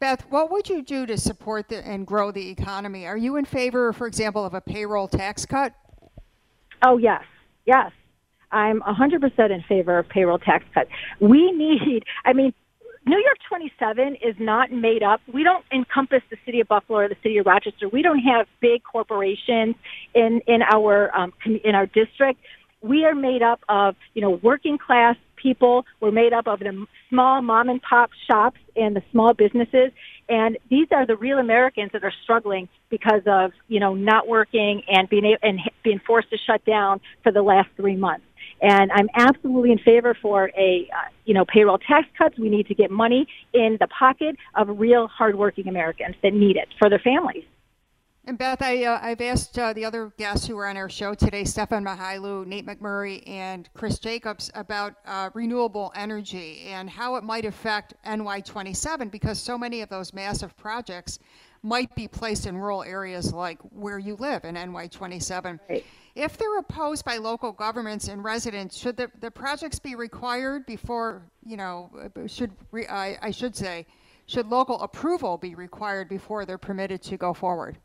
Beth, 0.00 0.24
what 0.30 0.50
would 0.50 0.68
you 0.68 0.82
do 0.82 1.04
to 1.06 1.18
support 1.18 1.68
the, 1.68 1.86
and 1.86 2.06
grow 2.06 2.30
the 2.30 2.48
economy? 2.48 3.06
Are 3.06 3.18
you 3.18 3.36
in 3.36 3.44
favor, 3.44 3.92
for 3.92 4.06
example, 4.06 4.44
of 4.44 4.54
a 4.54 4.60
payroll 4.60 5.06
tax 5.06 5.44
cut? 5.44 5.74
Oh, 6.82 6.96
yes. 6.96 7.22
Yes. 7.66 7.92
I'm 8.50 8.80
100% 8.80 9.50
in 9.50 9.62
favor 9.68 9.98
of 9.98 10.08
payroll 10.08 10.38
tax 10.38 10.64
cuts. 10.74 10.90
We 11.20 11.52
need, 11.52 12.04
I 12.24 12.32
mean, 12.32 12.54
New 13.10 13.18
York 13.18 13.38
27 13.48 14.18
is 14.22 14.36
not 14.38 14.70
made 14.70 15.02
up. 15.02 15.20
We 15.32 15.42
don't 15.42 15.64
encompass 15.72 16.22
the 16.30 16.36
city 16.46 16.60
of 16.60 16.68
Buffalo 16.68 17.00
or 17.00 17.08
the 17.08 17.16
city 17.24 17.38
of 17.38 17.46
Rochester. 17.46 17.88
We 17.88 18.02
don't 18.02 18.20
have 18.20 18.46
big 18.60 18.84
corporations 18.84 19.74
in 20.14 20.40
in 20.46 20.62
our 20.62 21.12
um, 21.12 21.32
in 21.64 21.74
our 21.74 21.86
district. 21.86 22.38
We 22.82 23.04
are 23.06 23.16
made 23.16 23.42
up 23.42 23.62
of 23.68 23.96
you 24.14 24.22
know 24.22 24.30
working 24.30 24.78
class 24.78 25.16
people. 25.34 25.86
We're 25.98 26.12
made 26.12 26.32
up 26.32 26.46
of 26.46 26.60
the 26.60 26.86
small 27.08 27.42
mom 27.42 27.68
and 27.68 27.82
pop 27.82 28.10
shops 28.28 28.60
and 28.76 28.94
the 28.94 29.02
small 29.10 29.34
businesses. 29.34 29.90
And 30.28 30.56
these 30.68 30.86
are 30.92 31.04
the 31.04 31.16
real 31.16 31.38
Americans 31.38 31.90
that 31.92 32.04
are 32.04 32.14
struggling 32.22 32.68
because 32.90 33.22
of 33.26 33.50
you 33.66 33.80
know 33.80 33.92
not 33.94 34.28
working 34.28 34.82
and 34.86 35.08
being 35.08 35.34
and 35.42 35.58
being 35.82 36.00
forced 36.06 36.30
to 36.30 36.38
shut 36.46 36.64
down 36.64 37.00
for 37.24 37.32
the 37.32 37.42
last 37.42 37.70
three 37.76 37.96
months. 37.96 38.24
And 38.62 38.92
I'm 38.92 39.08
absolutely 39.14 39.72
in 39.72 39.78
favor 39.78 40.14
for 40.20 40.50
a, 40.56 40.88
uh, 40.94 41.08
you 41.24 41.34
know, 41.34 41.44
payroll 41.44 41.78
tax 41.78 42.06
cuts. 42.16 42.38
We 42.38 42.50
need 42.50 42.66
to 42.66 42.74
get 42.74 42.90
money 42.90 43.26
in 43.52 43.78
the 43.80 43.86
pocket 43.86 44.36
of 44.54 44.78
real 44.78 45.08
hardworking 45.08 45.68
Americans 45.68 46.16
that 46.22 46.34
need 46.34 46.56
it 46.56 46.68
for 46.78 46.90
their 46.90 46.98
families. 46.98 47.44
And 48.26 48.36
Beth, 48.36 48.60
I, 48.60 48.84
uh, 48.84 48.98
I've 49.02 49.22
asked 49.22 49.58
uh, 49.58 49.72
the 49.72 49.84
other 49.84 50.12
guests 50.18 50.46
who 50.46 50.54
were 50.54 50.66
on 50.66 50.76
our 50.76 50.90
show 50.90 51.14
today, 51.14 51.44
Stefan 51.44 51.84
Mychajliw, 51.84 52.46
Nate 52.46 52.66
McMurray, 52.66 53.26
and 53.26 53.68
Chris 53.72 53.98
Jacobs, 53.98 54.50
about 54.54 54.94
uh, 55.06 55.30
renewable 55.32 55.90
energy 55.96 56.64
and 56.68 56.90
how 56.90 57.16
it 57.16 57.24
might 57.24 57.46
affect 57.46 57.94
NY27 58.06 59.10
because 59.10 59.40
so 59.40 59.56
many 59.56 59.80
of 59.80 59.88
those 59.88 60.12
massive 60.12 60.54
projects 60.56 61.18
might 61.62 61.94
be 61.94 62.06
placed 62.06 62.46
in 62.46 62.56
rural 62.56 62.82
areas 62.82 63.32
like 63.32 63.58
where 63.72 63.98
you 63.98 64.16
live 64.16 64.44
in 64.44 64.54
NY27. 64.54 65.58
Right. 65.68 65.84
If 66.14 66.36
they're 66.36 66.58
opposed 66.58 67.04
by 67.04 67.16
local 67.18 67.52
governments 67.52 68.08
and 68.08 68.22
residents, 68.24 68.76
should 68.76 68.96
the, 68.96 69.10
the 69.20 69.30
projects 69.30 69.78
be 69.78 69.94
required 69.94 70.66
before, 70.66 71.22
you 71.44 71.56
know, 71.56 71.90
should 72.26 72.50
re, 72.72 72.86
I, 72.86 73.16
I 73.22 73.30
should 73.30 73.54
say, 73.54 73.86
should 74.26 74.46
local 74.46 74.80
approval 74.80 75.38
be 75.38 75.54
required 75.54 76.08
before 76.08 76.44
they're 76.44 76.58
permitted 76.58 77.02
to 77.02 77.16
go 77.16 77.32
forward? 77.32 77.78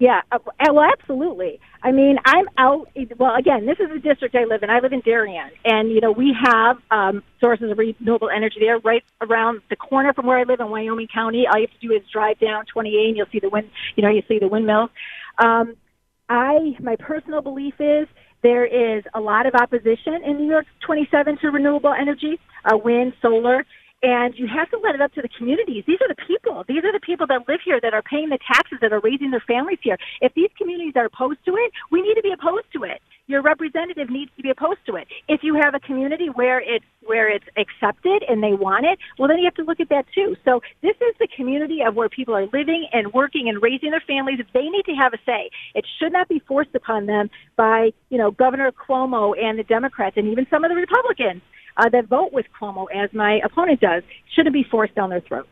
Yeah, 0.00 0.20
uh, 0.30 0.38
well, 0.72 0.88
absolutely. 0.92 1.58
I 1.82 1.90
mean, 1.90 2.18
I'm 2.24 2.46
out. 2.56 2.88
Well, 3.18 3.34
again, 3.34 3.66
this 3.66 3.78
is 3.80 3.88
the 3.92 3.98
district 3.98 4.36
I 4.36 4.44
live 4.44 4.62
in. 4.62 4.70
I 4.70 4.78
live 4.78 4.92
in 4.92 5.00
Darien, 5.00 5.50
and 5.64 5.90
you 5.90 6.00
know 6.00 6.12
we 6.12 6.36
have 6.40 6.76
um, 6.92 7.24
sources 7.40 7.72
of 7.72 7.78
renewable 7.78 8.30
energy 8.30 8.58
there, 8.60 8.78
right 8.78 9.02
around 9.20 9.60
the 9.70 9.76
corner 9.76 10.14
from 10.14 10.26
where 10.26 10.38
I 10.38 10.44
live 10.44 10.60
in 10.60 10.70
Wyoming 10.70 11.08
County. 11.12 11.46
All 11.48 11.58
you 11.58 11.66
have 11.66 11.80
to 11.80 11.88
do 11.88 11.92
is 11.92 12.02
drive 12.12 12.38
down 12.38 12.64
28, 12.66 13.08
and 13.08 13.16
you'll 13.16 13.26
see 13.32 13.40
the 13.40 13.48
wind. 13.48 13.70
You 13.96 14.04
know, 14.04 14.10
you 14.10 14.22
see 14.28 14.38
the 14.38 14.46
windmills. 14.46 14.90
Um, 15.38 15.74
I, 16.28 16.76
my 16.80 16.96
personal 16.96 17.42
belief 17.42 17.74
is 17.78 18.06
there 18.42 18.66
is 18.66 19.02
a 19.14 19.20
lot 19.20 19.46
of 19.46 19.54
opposition 19.54 20.22
in 20.24 20.36
New 20.36 20.48
York 20.48 20.66
27 20.86 21.38
to 21.38 21.50
renewable 21.50 21.92
energy, 21.92 22.38
uh, 22.64 22.76
wind, 22.76 23.12
solar, 23.20 23.64
and 24.02 24.34
you 24.36 24.46
have 24.46 24.70
to 24.70 24.78
let 24.78 24.94
it 24.94 25.00
up 25.00 25.12
to 25.14 25.22
the 25.22 25.28
communities. 25.36 25.82
These 25.86 25.98
are 26.00 26.08
the 26.08 26.22
people. 26.26 26.64
These 26.68 26.84
are 26.84 26.92
the 26.92 27.00
people 27.00 27.26
that 27.28 27.48
live 27.48 27.60
here 27.64 27.80
that 27.82 27.94
are 27.94 28.02
paying 28.02 28.28
the 28.28 28.38
taxes 28.46 28.78
that 28.80 28.92
are 28.92 29.00
raising 29.00 29.30
their 29.30 29.42
families 29.46 29.78
here. 29.82 29.98
If 30.20 30.32
these 30.34 30.50
communities 30.56 30.92
are 30.94 31.06
opposed 31.06 31.44
to 31.46 31.56
it, 31.56 31.72
we 31.90 32.02
need 32.02 32.14
to 32.14 32.22
be 32.22 32.30
opposed 32.30 32.70
to 32.74 32.84
it. 32.84 33.02
Your 33.28 33.42
representative 33.42 34.08
needs 34.08 34.30
to 34.38 34.42
be 34.42 34.48
opposed 34.48 34.80
to 34.86 34.96
it. 34.96 35.06
If 35.28 35.40
you 35.42 35.54
have 35.54 35.74
a 35.74 35.80
community 35.80 36.28
where 36.32 36.60
it's 36.60 36.84
where 37.04 37.30
it's 37.30 37.44
accepted 37.58 38.24
and 38.26 38.42
they 38.42 38.54
want 38.54 38.86
it, 38.86 38.98
well 39.18 39.28
then 39.28 39.38
you 39.38 39.44
have 39.44 39.54
to 39.56 39.64
look 39.64 39.80
at 39.80 39.90
that 39.90 40.06
too. 40.14 40.34
So 40.46 40.62
this 40.82 40.96
is 40.96 41.14
the 41.20 41.28
community 41.36 41.80
of 41.86 41.94
where 41.94 42.08
people 42.08 42.34
are 42.34 42.46
living 42.46 42.88
and 42.90 43.12
working 43.12 43.50
and 43.50 43.62
raising 43.62 43.90
their 43.90 44.02
families. 44.06 44.40
They 44.54 44.68
need 44.68 44.84
to 44.86 44.94
have 44.94 45.12
a 45.12 45.18
say. 45.26 45.50
It 45.74 45.84
should 45.98 46.12
not 46.12 46.28
be 46.28 46.40
forced 46.48 46.74
upon 46.74 47.04
them 47.04 47.28
by, 47.54 47.92
you 48.08 48.16
know, 48.16 48.30
Governor 48.30 48.72
Cuomo 48.72 49.34
and 49.38 49.58
the 49.58 49.64
Democrats 49.64 50.16
and 50.16 50.28
even 50.28 50.46
some 50.48 50.64
of 50.64 50.70
the 50.70 50.76
Republicans 50.76 51.42
uh, 51.76 51.90
that 51.90 52.08
vote 52.08 52.32
with 52.32 52.46
Cuomo, 52.58 52.86
as 52.94 53.10
my 53.12 53.40
opponent 53.44 53.80
does, 53.80 54.02
shouldn't 54.34 54.54
be 54.54 54.64
forced 54.70 54.94
down 54.94 55.10
their 55.10 55.20
throats. 55.20 55.48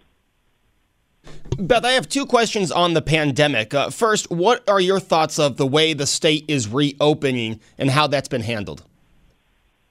Beth, 1.58 1.84
I 1.84 1.92
have 1.92 2.08
two 2.08 2.26
questions 2.26 2.70
on 2.70 2.94
the 2.94 3.02
pandemic. 3.02 3.72
Uh, 3.72 3.90
first, 3.90 4.30
what 4.30 4.68
are 4.68 4.80
your 4.80 5.00
thoughts 5.00 5.38
of 5.38 5.56
the 5.56 5.66
way 5.66 5.94
the 5.94 6.06
state 6.06 6.44
is 6.48 6.68
reopening 6.68 7.60
and 7.78 7.90
how 7.90 8.06
that's 8.06 8.28
been 8.28 8.42
handled? 8.42 8.84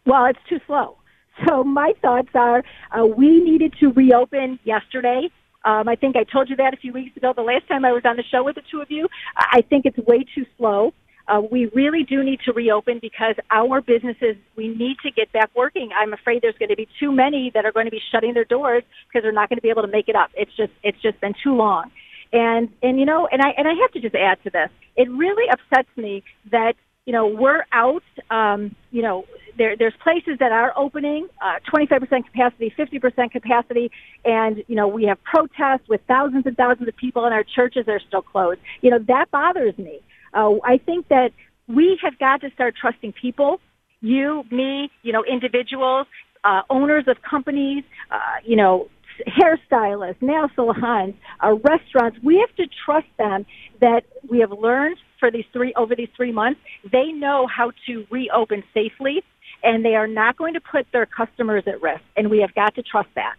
Well, 0.06 0.26
it's 0.26 0.40
too 0.48 0.60
slow. 0.66 0.98
So 1.46 1.66
my 1.66 1.92
thoughts 2.02 2.30
are 2.34 2.64
uh, 2.98 3.06
we 3.06 3.42
needed 3.44 3.74
to 3.82 3.92
reopen 3.92 4.58
yesterday. 4.64 5.30
Um, 5.66 5.90
I 5.90 5.96
think 5.96 6.16
I 6.16 6.24
told 6.24 6.50
you 6.50 6.56
that 6.56 6.74
a 6.74 6.78
few 6.78 6.94
weeks 6.94 7.18
ago. 7.18 7.34
The 7.36 7.42
last 7.42 7.68
time 7.68 7.84
I 7.84 7.92
was 7.92 8.04
on 8.06 8.16
the 8.16 8.24
show 8.24 8.42
with 8.42 8.56
the 8.56 8.62
two 8.72 8.80
of 8.80 8.90
you, 8.90 9.10
I 9.36 9.62
think 9.62 9.86
it's 9.86 9.98
way 9.98 10.24
too 10.34 10.46
slow. 10.58 10.94
Uh, 11.28 11.42
we 11.52 11.66
really 11.68 12.04
do 12.04 12.24
need 12.24 12.40
to 12.46 12.54
reopen 12.54 13.00
because 13.02 13.36
our 13.50 13.82
businesses, 13.82 14.36
we 14.56 14.68
need 14.68 14.98
to 15.04 15.10
get 15.12 15.32
back 15.32 15.50
working. 15.56 15.90
I'm 15.98 16.14
afraid 16.14 16.42
there's 16.42 16.58
going 16.58 16.70
to 16.70 16.76
be 16.76 16.88
too 17.00 17.12
many 17.12 17.52
that 17.54 17.66
are 17.66 17.72
going 17.72 17.86
to 17.86 17.92
be 17.92 18.02
shutting 18.12 18.34
their 18.34 18.46
doors 18.46 18.84
because 19.08 19.24
they're 19.24 19.32
not 19.32 19.50
going 19.50 19.58
to 19.58 19.64
be 19.64 19.70
able 19.70 19.82
to 19.82 19.88
make 19.88 20.08
it 20.08 20.16
up. 20.16 20.30
It's 20.36 20.56
just, 20.56 20.72
it's 20.84 21.02
just 21.02 21.20
been 21.22 21.34
too 21.44 21.56
long. 21.56 21.92
And, 22.32 22.70
and 22.84 23.00
you 23.00 23.06
know, 23.06 23.28
and 23.32 23.42
I, 23.42 23.50
and 23.58 23.68
I 23.68 23.74
have 23.82 23.92
to 23.94 24.02
just 24.02 24.16
add 24.16 24.44
to 24.44 24.50
this. 24.50 24.70
It 24.96 25.10
really 25.10 25.50
upsets 25.50 25.90
me 25.96 26.24
that, 26.52 26.74
you 27.06 27.14
know, 27.14 27.28
we're 27.28 27.66
out, 27.72 28.04
um, 28.30 28.76
you 28.92 29.02
know, 29.02 29.26
there, 29.58 29.78
there's 29.78 29.94
places 30.04 30.38
that 30.40 30.52
are 30.52 30.74
opening, 30.76 31.28
uh, 31.42 31.60
25% 31.74 32.26
capacity, 32.26 32.74
50% 32.78 33.32
capacity, 33.32 33.92
and, 34.26 34.64
you 34.68 34.76
know, 34.76 34.88
we 34.88 35.06
have 35.06 35.24
protests 35.24 35.88
with 35.88 36.02
thousands 36.08 36.46
and 36.46 36.58
thousands 36.58 36.88
of 36.88 36.96
people 36.98 37.26
and 37.26 37.34
our 37.34 37.44
churches 37.44 37.88
are 37.88 38.02
still 38.08 38.22
closed. 38.22 38.60
You 38.82 38.92
know, 38.92 39.00
that 39.08 39.32
bothers 39.32 39.78
me. 39.78 40.02
Uh, 40.36 40.56
I 40.64 40.78
think 40.78 41.08
that 41.08 41.32
we 41.68 41.98
have 42.04 42.20
got 42.20 42.42
to 42.42 42.52
start 42.52 42.76
trusting 42.80 43.14
people, 43.14 43.60
you, 44.02 44.44
me, 44.52 44.92
you 45.02 45.12
know, 45.12 45.24
individuals, 45.24 46.08
uh, 46.44 46.62
owners 46.70 47.06
of 47.08 47.18
companies, 47.22 47.84
uh, 48.12 48.18
you 48.44 48.56
know, 48.56 48.90
hairstylists, 49.28 50.22
nail 50.22 50.50
salons, 50.56 51.16
uh, 51.44 51.54
restaurants. 51.54 52.18
We 52.22 52.38
have 52.38 52.54
to 52.58 52.68
trust 52.86 53.08
them 53.18 53.46
that 53.82 54.04
we 54.30 54.40
have 54.40 54.52
learned 54.52 54.98
for 55.20 55.32
these 55.32 55.46
three 55.54 55.74
over 55.76 55.96
these 55.96 56.10
three 56.16 56.32
months. 56.32 56.60
They 56.92 57.12
know 57.12 57.48
how 57.48 57.72
to 57.88 58.06
reopen 58.12 58.64
safely, 58.74 59.24
and 59.64 59.84
they 59.84 59.96
are 59.96 60.08
not 60.08 60.38
going 60.38 60.54
to 60.54 60.62
put 60.62 60.86
their 60.92 61.06
customers 61.06 61.64
at 61.66 61.82
risk. 61.82 62.04
And 62.18 62.30
we 62.30 62.40
have 62.40 62.54
got 62.54 62.76
to 62.76 62.84
trust 62.84 63.10
that. 63.16 63.36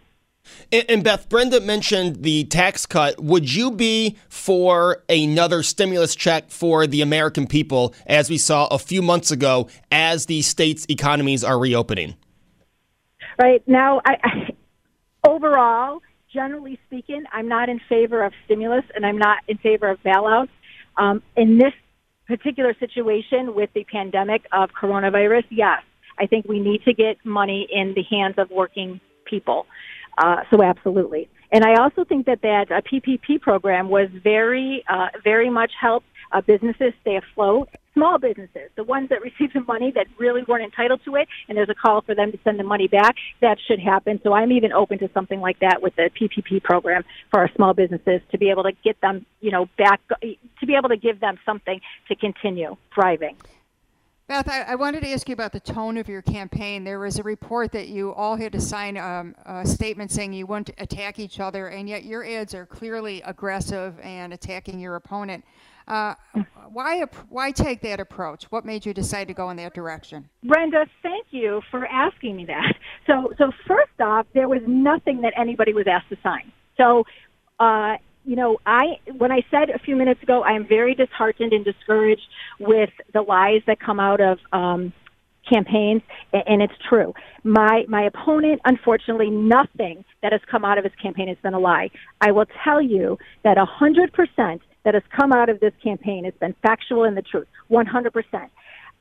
And, 0.73 1.05
Beth, 1.05 1.29
Brenda 1.29 1.61
mentioned 1.61 2.23
the 2.23 2.45
tax 2.45 2.87
cut. 2.87 3.23
Would 3.23 3.55
you 3.55 3.71
be 3.71 4.17
for 4.29 5.05
another 5.09 5.63
stimulus 5.63 6.15
check 6.15 6.51
for 6.51 6.87
the 6.87 7.03
American 7.03 7.47
people, 7.47 7.95
as 8.07 8.29
we 8.29 8.39
saw 8.39 8.67
a 8.69 8.79
few 8.79 9.03
months 9.03 9.31
ago, 9.31 9.69
as 9.91 10.27
the 10.27 10.43
states' 10.43 10.87
economies 10.89 11.45
are 11.45 11.59
reopening? 11.59 12.17
Right 13.39 13.63
now, 13.67 14.01
I, 14.05 14.17
I, 14.23 15.29
overall, 15.29 16.01
generally 16.33 16.79
speaking, 16.87 17.25
I'm 17.33 17.49
not 17.49 17.69
in 17.69 17.81
favor 17.89 18.25
of 18.25 18.33
stimulus, 18.45 18.85
and 18.95 19.07
I'm 19.07 19.19
not 19.19 19.39
in 19.49 19.59
favor 19.59 19.89
of 19.89 19.99
bailouts. 20.03 20.49
Um, 20.97 21.23
in 21.37 21.59
this 21.59 21.73
particular 22.27 22.75
situation 22.81 23.55
with 23.55 23.71
the 23.75 23.85
pandemic 23.85 24.47
of 24.53 24.71
coronavirus, 24.71 25.45
yes, 25.51 25.83
I 26.19 26.27
think 26.27 26.47
we 26.47 26.61
need 26.61 26.83
to 26.85 26.95
get 26.95 27.19
money 27.25 27.69
in 27.71 27.95
the 27.95 28.03
hands 28.03 28.35
of 28.39 28.51
working 28.51 29.01
people. 29.27 29.67
Uh, 30.19 30.43
so 30.51 30.63
absolutely. 30.63 31.29
And 31.53 31.65
I 31.65 31.75
also 31.81 32.05
think 32.05 32.27
that 32.27 32.43
that 32.43 32.73
uh, 32.73 32.81
PPP 32.81 33.41
program 33.41 33.89
was 33.89 34.09
very, 34.13 34.85
uh, 34.89 35.09
very 35.23 35.51
much 35.51 35.73
helped 35.81 36.07
uh, 36.33 36.41
businesses 36.41 36.93
stay 37.03 37.17
afloat. 37.17 37.69
small 37.95 38.19
businesses, 38.19 38.69
the 38.75 38.85
ones 38.85 39.09
that 39.11 39.23
received 39.31 39.55
the 39.55 39.61
money 39.61 39.93
that 39.93 40.07
really 40.19 40.43
weren't 40.49 40.65
entitled 40.65 41.01
to 41.05 41.15
it, 41.17 41.29
and 41.49 41.57
there's 41.57 41.69
a 41.69 41.75
call 41.75 42.01
for 42.01 42.15
them 42.15 42.33
to 42.33 42.39
send 42.45 42.59
the 42.59 42.65
money 42.65 42.89
back, 42.89 43.15
that 43.41 43.59
should 43.67 43.79
happen. 43.79 44.21
So 44.23 44.33
I'm 44.33 44.53
even 44.53 44.73
open 44.73 44.99
to 44.99 45.11
something 45.15 45.41
like 45.41 45.61
that 45.61 45.83
with 45.83 45.95
the 45.97 46.11
PPP 46.19 46.63
program 46.63 47.05
for 47.31 47.41
our 47.41 47.51
small 47.55 47.75
businesses 47.75 48.21
to 48.33 48.39
be 48.39 48.51
able 48.51 48.65
to 48.65 48.73
get 48.85 49.01
them, 49.01 49.25
you 49.41 49.51
know, 49.51 49.69
back, 49.79 50.01
to 50.09 50.67
be 50.67 50.75
able 50.75 50.89
to 50.89 50.97
give 50.97 51.21
them 51.21 51.39
something 51.47 51.81
to 52.09 52.17
continue 52.17 52.77
thriving. 52.93 53.37
Beth, 54.29 54.49
I, 54.49 54.63
I, 54.63 54.75
wanted 54.75 55.05
to 55.05 55.13
ask 55.13 55.29
you 55.29 55.35
about 55.35 55.53
the 55.53 55.61
tone 55.61 55.97
of 55.97 56.09
your 56.09 56.21
campaign. 56.21 56.83
There 56.83 56.99
was 56.99 57.21
a 57.21 57.23
report 57.23 57.71
that 57.71 57.87
you 57.87 58.13
all 58.13 58.35
had 58.35 58.51
to 58.53 58.61
sign 58.61 58.97
um, 58.97 59.37
a 59.45 59.65
statement 59.65 60.11
saying 60.11 60.33
you 60.33 60.47
wouldn't 60.47 60.71
attack 60.79 61.21
each 61.21 61.39
other, 61.39 61.69
and 61.69 61.89
yet 61.89 62.05
your 62.05 62.25
ads 62.25 62.53
are 62.53 62.67
clearly 62.67 63.23
aggressive 63.23 63.95
and 64.01 64.33
attacking 64.33 64.81
your 64.81 64.97
opponent. 64.97 65.45
Uh, 65.87 66.15
why 66.73 67.05
why 67.29 67.53
take 67.53 67.81
that 67.83 68.01
approach? 68.01 68.47
What 68.51 68.65
made 68.65 68.85
you 68.85 68.93
decide 68.93 69.29
to 69.29 69.35
go 69.35 69.51
in 69.51 69.57
that 69.59 69.75
direction? 69.75 70.29
Brenda, 70.43 70.87
thank 71.05 71.27
you 71.31 71.63
for 71.71 71.87
asking 71.87 72.35
me 72.37 72.47
that. 72.47 72.75
So 73.07 73.33
so 73.39 73.53
first 73.69 74.01
off, 74.01 74.27
there 74.35 74.49
was 74.49 74.63
nothing 74.67 75.21
that 75.21 75.35
anybody 75.37 75.73
was 75.73 75.87
asked 75.87 76.09
to 76.09 76.17
sign. 76.25 76.51
So 76.77 77.05
uh, 77.61 77.99
you 78.27 78.35
know, 78.35 78.59
I 78.67 78.99
when 79.17 79.31
I 79.31 79.43
said 79.51 79.71
a 79.71 79.79
few 79.79 79.95
minutes 79.95 80.23
ago, 80.23 80.43
I 80.43 80.53
am 80.53 80.67
very 80.67 80.95
disheartened 80.95 81.53
and 81.53 81.65
discouraged 81.65 82.27
with 82.59 82.91
the 83.15 83.23
lies 83.23 83.63
that 83.69 83.79
come 83.79 84.01
out 84.01 84.21
of 84.21 84.39
um, 84.53 84.93
campaigns, 85.49 86.03
and 86.33 86.61
it's 86.61 86.75
true. 86.89 87.15
My 87.45 87.85
my 87.89 88.03
opponent, 88.03 88.61
unfortunately, 88.65 89.31
nothing 89.31 90.05
that 90.23 90.33
has 90.33 90.41
come 90.51 90.65
out 90.65 90.77
of 90.77 90.83
his 90.83 90.93
campaign 91.01 91.29
has 91.29 91.39
been 91.41 91.55
a 91.55 91.61
lie. 91.61 91.91
I 92.21 92.33
will 92.33 92.47
tell 92.65 92.83
you 92.83 93.17
that 93.45 93.59
a 93.59 93.65
hundred 93.65 94.13
percent 94.13 94.61
that 94.85 94.95
has 94.95 95.05
come 95.17 95.33
out 95.33 95.49
of 95.49 95.61
this 95.61 95.73
campaign 95.83 96.25
has 96.25 96.35
been 96.41 96.55
factual 96.63 97.05
and 97.05 97.17
the 97.17 97.23
truth, 97.23 97.47
one 97.69 97.87
hundred 97.87 98.13
percent. 98.13 98.51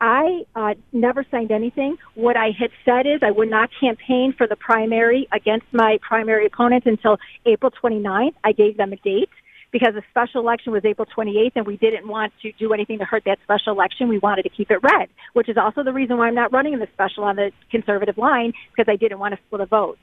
I 0.02 0.42
uh, 0.56 0.74
never 0.92 1.26
signed 1.32 1.52
anything. 1.52 1.98
What 2.16 2.36
I 2.36 2.50
had 2.58 2.72
said 2.84 3.08
is 3.08 3.22
I 3.22 3.32
would 3.32 3.50
not 3.50 3.70
campaign 3.80 4.34
for 4.38 4.46
the 4.48 4.56
primary 4.56 5.28
against 5.32 5.66
my 5.72 6.00
primary 6.08 6.46
opponent 6.48 6.86
until 6.86 7.18
April 7.46 7.72
29th. 7.72 8.34
I 8.44 8.52
gave 8.52 8.78
them 8.78 8.92
a 8.92 8.98
date 8.98 9.30
because 9.72 9.94
the 9.94 10.04
special 10.10 10.42
election 10.42 10.74
was 10.74 10.84
April 10.86 11.08
28th 11.18 11.54
and 11.56 11.66
we 11.66 11.78
didn't 11.78 12.08
want 12.08 12.34
to 12.42 12.52
do 12.54 12.74
anything 12.74 13.00
to 13.00 13.06
hurt 13.06 13.24
that 13.26 13.40
special 13.44 13.74
election. 13.74 14.10
We 14.10 14.20
wanted 14.20 14.44
to 14.44 14.50
keep 14.50 14.70
it 14.70 14.80
red, 14.84 15.10
which 15.34 15.50
is 15.50 15.58
also 15.58 15.84
the 15.84 15.94
reason 15.94 16.18
why 16.18 16.28
I'm 16.28 16.36
not 16.36 16.52
running 16.52 16.74
in 16.74 16.80
the 16.80 16.88
special 16.94 17.24
on 17.24 17.38
the 17.38 17.52
conservative 17.72 18.18
line 18.18 18.54
because 18.76 18.92
I 18.92 18.98
didn't 18.98 19.20
want 19.20 19.34
to 19.34 19.40
split 19.48 19.62
a 19.62 19.66
vote. 19.66 19.98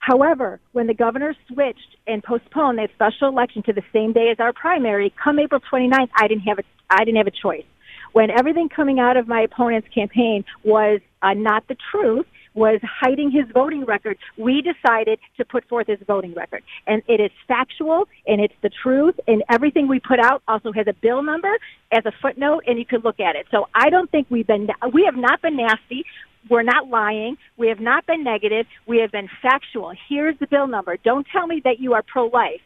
However, 0.00 0.60
when 0.72 0.86
the 0.86 0.94
governor 0.94 1.34
switched 1.48 1.96
and 2.06 2.22
postponed 2.22 2.78
that 2.78 2.90
special 2.94 3.28
election 3.28 3.62
to 3.64 3.72
the 3.72 3.82
same 3.92 4.12
day 4.12 4.30
as 4.30 4.40
our 4.40 4.52
primary, 4.52 5.12
come 5.22 5.38
April 5.38 5.60
29th, 5.70 6.08
I 6.16 6.28
didn't 6.28 6.44
have 6.44 6.58
a, 6.58 6.62
I 6.88 7.04
didn't 7.04 7.18
have 7.18 7.26
a 7.26 7.30
choice 7.30 7.64
when 8.12 8.30
everything 8.30 8.68
coming 8.68 8.98
out 8.98 9.16
of 9.16 9.28
my 9.28 9.40
opponent's 9.42 9.88
campaign 9.94 10.44
was 10.64 11.00
uh, 11.22 11.34
not 11.34 11.66
the 11.68 11.76
truth, 11.90 12.26
was 12.54 12.80
hiding 12.82 13.30
his 13.30 13.44
voting 13.52 13.84
record, 13.84 14.18
we 14.36 14.62
decided 14.62 15.18
to 15.36 15.44
put 15.44 15.68
forth 15.68 15.86
his 15.86 15.98
voting 16.06 16.34
record. 16.34 16.62
And 16.86 17.02
it 17.06 17.20
is 17.20 17.30
factual 17.46 18.08
and 18.26 18.40
it's 18.40 18.54
the 18.62 18.70
truth 18.82 19.14
and 19.28 19.42
everything 19.48 19.86
we 19.86 20.00
put 20.00 20.18
out 20.18 20.42
also 20.48 20.72
has 20.72 20.86
a 20.88 20.92
bill 20.92 21.22
number 21.22 21.56
as 21.92 22.04
a 22.06 22.12
footnote 22.20 22.64
and 22.66 22.78
you 22.78 22.84
can 22.84 23.00
look 23.02 23.20
at 23.20 23.36
it. 23.36 23.46
So 23.50 23.68
I 23.74 23.90
don't 23.90 24.10
think 24.10 24.26
we've 24.30 24.46
been, 24.46 24.68
we 24.92 25.04
have 25.04 25.16
not 25.16 25.40
been 25.42 25.56
nasty. 25.56 26.04
We're 26.48 26.62
not 26.62 26.88
lying. 26.88 27.36
We 27.56 27.68
have 27.68 27.80
not 27.80 28.06
been 28.06 28.24
negative. 28.24 28.66
We 28.86 28.98
have 28.98 29.12
been 29.12 29.28
factual. 29.42 29.92
Here's 30.08 30.38
the 30.38 30.46
bill 30.46 30.66
number. 30.66 30.96
Don't 30.96 31.26
tell 31.30 31.46
me 31.46 31.60
that 31.64 31.78
you 31.78 31.92
are 31.94 32.02
pro-life 32.02 32.62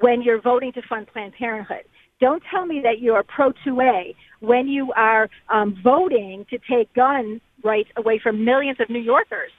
when 0.00 0.22
you're 0.22 0.40
voting 0.40 0.72
to 0.72 0.82
fund 0.82 1.06
Planned 1.06 1.32
Parenthood. 1.34 1.84
Don't 2.20 2.42
tell 2.50 2.66
me 2.66 2.80
that 2.82 3.00
you 3.00 3.14
are 3.14 3.22
pro 3.22 3.52
2A 3.66 4.14
when 4.40 4.68
you 4.68 4.92
are 4.96 5.28
um, 5.48 5.78
voting 5.82 6.46
to 6.50 6.58
take 6.70 6.92
gun 6.94 7.40
rights 7.62 7.90
away 7.96 8.18
from 8.22 8.44
millions 8.44 8.78
of 8.80 8.88
New 8.88 9.00
Yorkers. 9.00 9.50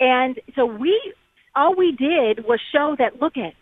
And 0.00 0.38
so 0.54 0.64
we, 0.64 1.14
all 1.56 1.74
we 1.74 1.92
did 1.92 2.44
was 2.46 2.60
show 2.72 2.94
that, 2.98 3.20
look 3.20 3.36
at, 3.36 3.54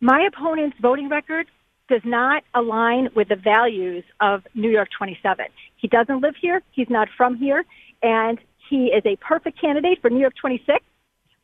my 0.00 0.28
opponent's 0.32 0.76
voting 0.80 1.08
record 1.08 1.46
does 1.88 2.02
not 2.04 2.42
align 2.54 3.08
with 3.14 3.28
the 3.28 3.36
values 3.36 4.04
of 4.20 4.42
New 4.54 4.70
York 4.70 4.88
27. 4.96 5.46
He 5.76 5.88
doesn't 5.88 6.20
live 6.20 6.34
here. 6.40 6.62
He's 6.72 6.90
not 6.90 7.08
from 7.16 7.36
here. 7.36 7.64
And 8.02 8.38
he 8.68 8.86
is 8.86 9.02
a 9.06 9.16
perfect 9.16 9.60
candidate 9.60 9.98
for 10.00 10.10
New 10.10 10.20
York 10.20 10.34
26, 10.40 10.84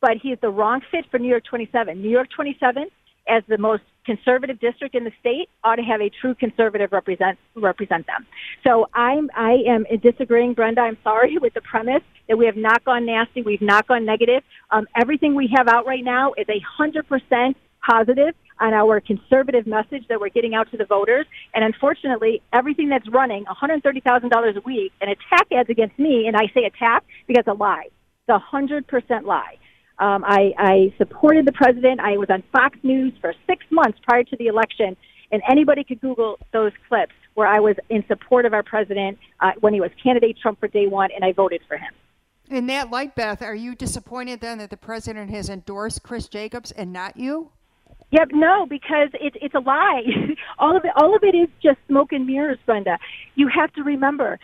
but 0.01 0.19
he 0.23 0.29
is 0.31 0.39
the 0.43 0.51
wrong 0.51 0.81
fit 0.91 1.07
for 1.11 1.19
New 1.19 1.29
York 1.29 1.45
27. 1.49 2.01
New 2.01 2.11
York 2.11 2.29
27 2.35 2.85
as 3.27 3.43
the 3.49 3.59
most 3.59 3.83
conservative 4.05 4.61
district 4.61 4.95
in 4.95 5.05
the 5.05 5.13
state 5.21 5.49
ought 5.63 5.77
to 5.77 5.83
have 5.83 6.01
a 6.01 6.11
true 6.11 6.35
conservative 6.35 6.93
represent 6.93 7.39
represent 7.55 8.07
them. 8.07 8.27
So 8.63 8.89
I'm 8.95 9.31
I 9.35 9.63
am 9.67 9.85
disagreeing, 10.03 10.55
Brenda. 10.55 10.83
I'm 10.83 10.99
sorry 11.03 11.39
with 11.43 11.55
the 11.55 11.63
premise 11.63 12.03
that 12.29 12.37
we 12.37 12.47
have 12.47 12.57
not 12.57 12.85
gone 12.85 13.07
nasty, 13.07 13.43
we've 13.43 13.61
not 13.61 13.87
gone 13.87 14.05
negative. 14.05 14.43
Um, 14.71 14.87
everything 14.97 15.35
we 15.35 15.53
have 15.57 15.69
out 15.69 15.87
right 15.87 16.05
now 16.05 16.33
is 16.35 16.47
a 16.49 16.61
hundred 16.61 17.09
percent 17.09 17.57
positive 17.87 18.35
on 18.61 18.73
our 18.73 19.01
conservative 19.01 19.67
message 19.67 20.07
that 20.09 20.21
we're 20.21 20.29
getting 20.29 20.55
out 20.55 20.71
to 20.71 20.77
the 20.77 20.85
voters. 20.85 21.27
And 21.55 21.65
unfortunately, 21.65 22.41
everything 22.53 22.89
that's 22.89 23.09
running 23.09 23.45
$130,000 23.45 24.57
a 24.57 24.61
week 24.61 24.93
and 25.01 25.11
attack 25.11 25.49
ads 25.53 25.69
against 25.71 25.99
me, 25.99 26.27
and 26.27 26.37
I 26.37 26.47
say 26.55 26.65
attack 26.65 27.05
because 27.27 27.45
a 27.47 27.53
lie. 27.53 27.89
It's 28.27 28.29
a 28.29 28.57
100% 28.57 29.25
lie. 29.25 29.59
Um, 29.99 30.25
I, 30.27 30.53
I 30.59 30.95
supported 30.99 31.47
the 31.47 31.53
president. 31.53 32.01
I 32.01 32.17
was 32.17 32.29
on 32.31 32.43
Fox 32.53 32.79
News 32.83 33.13
for 33.21 33.33
six 33.47 33.65
months 33.71 33.99
prior 34.03 34.25
to 34.25 34.37
the 34.37 34.47
election, 34.47 34.97
and 35.31 35.43
anybody 35.49 35.85
could 35.85 36.01
Google 36.01 36.39
those 36.53 36.73
clips 36.89 37.15
where 37.35 37.47
I 37.47 37.61
was 37.61 37.77
in 37.91 38.05
support 38.07 38.47
of 38.47 38.53
our 38.53 38.63
president 38.63 39.19
uh, 39.41 39.53
when 39.61 39.75
he 39.75 39.81
was 39.81 39.91
candidate 40.03 40.39
Trump 40.41 40.61
for 40.61 40.69
day 40.69 40.87
one, 40.87 41.11
and 41.15 41.25
I 41.25 41.33
voted 41.33 41.63
for 41.69 41.77
him. 41.77 41.93
In 42.51 42.67
that 42.67 42.91
light, 42.91 43.15
Beth, 43.15 43.43
are 43.43 43.55
you 43.55 43.75
disappointed 43.75 44.41
then 44.41 44.59
that 44.59 44.71
the 44.71 44.77
president 44.77 45.31
has 45.31 45.49
endorsed 45.49 46.03
Chris 46.03 46.29
Jacobs 46.29 46.73
and 46.73 46.93
not 46.93 47.17
you? 47.17 47.51
Yep, 48.11 48.29
no, 48.33 48.67
because 48.67 49.09
it's 49.15 49.37
it's 49.41 49.55
a 49.55 49.61
lie. 49.61 50.03
all 50.59 50.77
of 50.77 50.85
it, 50.85 50.93
all 50.95 51.17
of 51.17 51.25
it 51.25 51.35
is 51.35 51.49
just 51.63 51.79
smoke 51.89 52.13
and 52.13 52.27
mirrors, 52.27 52.59
Brenda. 52.65 52.99
You 53.35 53.49
have 53.49 53.73
to 53.73 53.83
remember, 53.83 54.39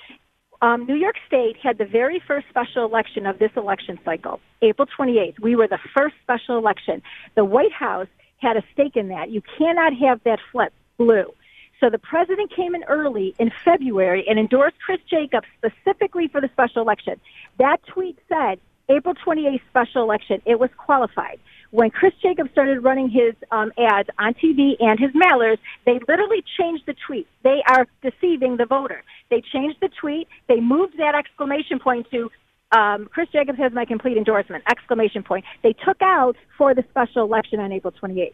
um, 0.63 0.87
New 0.87 0.95
York 0.95 1.17
State 1.27 1.57
had 1.57 1.79
the 1.79 1.87
very 1.87 2.21
first 2.21 2.47
special 2.49 2.85
election 2.85 3.27
of 3.27 3.39
this 3.39 3.51
election 3.57 3.99
cycle, 4.05 4.41
April 4.61 4.87
28th. 4.87 5.41
We 5.41 5.57
were 5.57 5.67
the 5.67 5.79
first 5.95 6.15
special 6.23 6.59
election. 6.59 7.03
The 7.35 7.45
White 7.45 7.73
House 7.73 8.09
had 8.39 8.57
a 8.57 8.63
stake 8.73 8.97
in 8.97 9.09
that. 9.09 9.31
You 9.31 9.43
cannot 9.59 9.95
have 9.95 10.23
that 10.25 10.39
flip 10.53 10.73
blue. 10.99 11.33
So 11.81 11.89
the 11.89 11.99
president 11.99 12.55
came 12.55 12.75
in 12.75 12.85
early 12.85 13.35
in 13.39 13.51
February 13.65 14.29
and 14.29 14.39
endorsed 14.39 14.77
Chris 14.85 15.01
Jacobs 15.09 15.47
specifically 15.57 16.29
for 16.29 16.43
the 16.43 16.49
special 16.49 16.83
election. 16.83 17.19
That 17.59 17.83
tweet 17.87 18.19
said 18.29 18.61
April 18.91 19.15
28th 19.15 19.63
special 19.71 20.03
election. 20.03 20.43
It 20.45 20.61
was 20.61 20.69
qualified 20.77 21.39
when 21.71 21.91
Chris 21.91 22.13
Jacobs 22.23 22.51
started 22.51 22.83
running 22.83 23.09
his 23.09 23.35
um, 23.51 23.73
ads 23.79 24.09
on 24.19 24.35
TV 24.35 24.75
and 24.81 24.99
his 24.99 25.11
mailers, 25.13 25.59
they 25.87 26.01
literally 26.09 26.43
changed 26.59 26.85
the 26.87 26.95
tweet. 27.07 27.27
They 27.43 27.63
are 27.67 27.87
deceiving 28.03 28.57
the 28.57 28.67
voter. 28.67 29.03
They 29.31 29.43
changed 29.53 29.79
the 29.81 29.89
tweet. 30.01 30.29
They 30.49 30.61
moved 30.61 30.99
that 30.99 31.15
exclamation 31.15 31.79
point 31.79 32.07
to 32.11 32.31
um, 32.73 33.09
Chris 33.13 33.29
Jacobs 33.33 33.59
has 33.59 33.73
my 33.73 33.85
complete 33.85 34.17
endorsement! 34.17 34.63
Exclamation 34.71 35.23
point. 35.23 35.45
They 35.63 35.73
took 35.73 36.01
out 36.03 36.37
for 36.57 36.75
the 36.75 36.85
special 36.91 37.25
election 37.25 37.59
on 37.59 37.73
April 37.73 37.93
28th. 37.93 38.33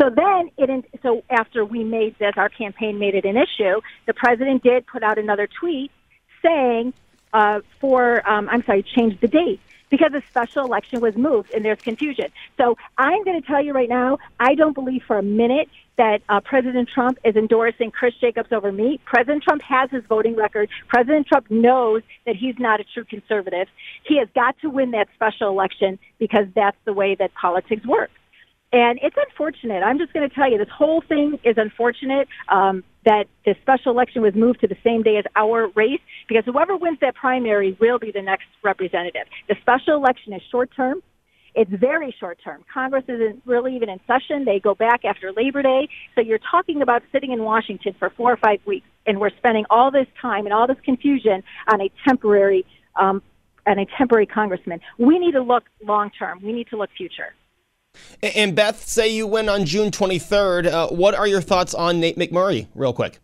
So 0.00 0.10
then 0.10 0.50
it, 0.56 0.84
so 1.02 1.22
after 1.30 1.64
we 1.64 1.84
made 1.84 2.18
this, 2.18 2.32
our 2.36 2.48
campaign 2.48 2.98
made 2.98 3.14
it 3.14 3.24
an 3.24 3.36
issue. 3.36 3.80
The 4.06 4.14
president 4.14 4.62
did 4.62 4.86
put 4.86 5.02
out 5.02 5.18
another 5.18 5.46
tweet 5.60 5.90
saying 6.44 6.94
uh, 7.32 7.60
for, 7.80 8.28
um, 8.28 8.48
I'm 8.50 8.64
sorry, 8.64 8.84
changed 8.96 9.20
the 9.20 9.28
date 9.28 9.60
because 9.96 10.10
the 10.10 10.24
special 10.28 10.64
election 10.64 11.00
was 11.00 11.14
moved 11.14 11.52
and 11.54 11.64
there's 11.64 11.80
confusion. 11.80 12.26
So 12.56 12.76
I'm 12.98 13.22
going 13.22 13.40
to 13.40 13.46
tell 13.46 13.64
you 13.64 13.72
right 13.72 13.88
now, 13.88 14.18
I 14.40 14.56
don't 14.56 14.72
believe 14.72 15.04
for 15.06 15.16
a 15.18 15.22
minute 15.22 15.68
that 15.96 16.20
uh, 16.28 16.40
President 16.40 16.88
Trump 16.92 17.16
is 17.24 17.36
endorsing 17.36 17.92
Chris 17.92 18.12
Jacobs 18.20 18.50
over 18.50 18.72
me. 18.72 18.98
President 19.04 19.44
Trump 19.44 19.62
has 19.62 19.88
his 19.92 20.02
voting 20.08 20.34
record. 20.34 20.68
President 20.88 21.28
Trump 21.28 21.48
knows 21.48 22.02
that 22.26 22.34
he's 22.34 22.56
not 22.58 22.80
a 22.80 22.84
true 22.92 23.04
conservative. 23.04 23.68
He 24.02 24.18
has 24.18 24.26
got 24.34 24.58
to 24.62 24.68
win 24.68 24.90
that 24.90 25.06
special 25.14 25.48
election 25.48 26.00
because 26.18 26.46
that's 26.56 26.76
the 26.84 26.92
way 26.92 27.14
that 27.14 27.32
politics 27.34 27.86
works. 27.86 28.14
And 28.74 28.98
it's 29.02 29.14
unfortunate. 29.16 29.84
I'm 29.84 29.98
just 29.98 30.12
going 30.12 30.28
to 30.28 30.34
tell 30.34 30.50
you, 30.50 30.58
this 30.58 30.66
whole 30.76 31.00
thing 31.00 31.38
is 31.44 31.54
unfortunate 31.56 32.26
um, 32.48 32.82
that 33.04 33.26
the 33.44 33.54
special 33.62 33.92
election 33.92 34.20
was 34.20 34.34
moved 34.34 34.62
to 34.62 34.66
the 34.66 34.76
same 34.82 35.04
day 35.04 35.16
as 35.16 35.24
our 35.36 35.68
race 35.76 36.00
because 36.26 36.42
whoever 36.44 36.76
wins 36.76 36.98
that 37.00 37.14
primary 37.14 37.76
will 37.80 38.00
be 38.00 38.10
the 38.10 38.20
next 38.20 38.46
representative. 38.64 39.28
The 39.48 39.54
special 39.60 39.94
election 39.94 40.32
is 40.32 40.42
short 40.50 40.70
term. 40.74 41.04
It's 41.54 41.70
very 41.70 42.12
short 42.18 42.40
term. 42.42 42.64
Congress 42.72 43.04
isn't 43.06 43.42
really 43.46 43.76
even 43.76 43.88
in 43.88 44.00
session. 44.08 44.44
They 44.44 44.58
go 44.58 44.74
back 44.74 45.04
after 45.04 45.30
Labor 45.30 45.62
Day. 45.62 45.88
So 46.16 46.20
you're 46.20 46.40
talking 46.50 46.82
about 46.82 47.04
sitting 47.12 47.30
in 47.30 47.44
Washington 47.44 47.94
for 47.96 48.10
four 48.10 48.32
or 48.32 48.36
five 48.38 48.58
weeks, 48.66 48.88
and 49.06 49.20
we're 49.20 49.30
spending 49.38 49.66
all 49.70 49.92
this 49.92 50.08
time 50.20 50.46
and 50.46 50.52
all 50.52 50.66
this 50.66 50.80
confusion 50.84 51.44
on 51.72 51.80
a 51.80 51.92
temporary, 52.08 52.66
um, 52.96 53.22
on 53.68 53.78
a 53.78 53.86
temporary 53.96 54.26
congressman. 54.26 54.80
We 54.98 55.20
need 55.20 55.32
to 55.32 55.42
look 55.42 55.62
long 55.80 56.10
term. 56.18 56.40
We 56.42 56.52
need 56.52 56.66
to 56.70 56.76
look 56.76 56.90
future. 56.96 57.34
And 58.22 58.56
Beth, 58.56 58.88
say 58.88 59.08
you 59.08 59.26
win 59.26 59.48
on 59.48 59.66
June 59.66 59.90
23rd. 59.90 60.66
Uh, 60.66 60.88
what 60.88 61.14
are 61.14 61.26
your 61.26 61.42
thoughts 61.42 61.74
on 61.74 62.00
Nate 62.00 62.16
McMurray, 62.16 62.68
real 62.74 62.92
quick? 62.92 63.18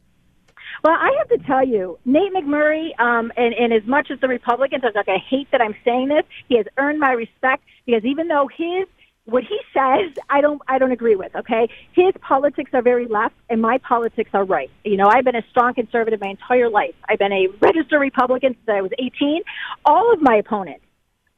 Well, 0.84 0.94
I 0.94 1.14
have 1.18 1.28
to 1.28 1.46
tell 1.46 1.66
you, 1.66 1.98
Nate 2.04 2.32
McMurray, 2.32 2.98
um, 3.00 3.32
and, 3.36 3.54
and 3.54 3.72
as 3.72 3.84
much 3.86 4.10
as 4.10 4.20
the 4.20 4.28
Republicans, 4.28 4.84
are 4.84 4.92
like, 4.94 5.08
I 5.08 5.18
hate 5.18 5.50
that 5.52 5.60
I'm 5.60 5.74
saying 5.84 6.08
this, 6.08 6.24
he 6.48 6.56
has 6.56 6.66
earned 6.76 6.98
my 6.98 7.12
respect 7.12 7.64
because 7.86 8.04
even 8.04 8.28
though 8.28 8.48
his 8.54 8.86
what 9.26 9.44
he 9.44 9.58
says 9.72 10.12
I 10.28 10.40
don't 10.40 10.60
I 10.66 10.78
don't 10.78 10.92
agree 10.92 11.14
with, 11.14 11.34
okay? 11.36 11.68
His 11.92 12.12
politics 12.20 12.70
are 12.72 12.82
very 12.82 13.06
left 13.06 13.34
and 13.48 13.60
my 13.60 13.78
politics 13.78 14.30
are 14.32 14.44
right. 14.44 14.70
You 14.82 14.96
know, 14.96 15.06
I've 15.06 15.24
been 15.24 15.36
a 15.36 15.44
strong 15.50 15.74
conservative 15.74 16.20
my 16.20 16.28
entire 16.28 16.68
life. 16.68 16.94
I've 17.08 17.18
been 17.18 17.32
a 17.32 17.46
registered 17.60 18.00
Republican 18.00 18.54
since 18.54 18.68
I 18.68 18.80
was 18.80 18.90
18. 18.98 19.42
All 19.84 20.12
of 20.12 20.20
my 20.20 20.36
opponents, 20.36 20.84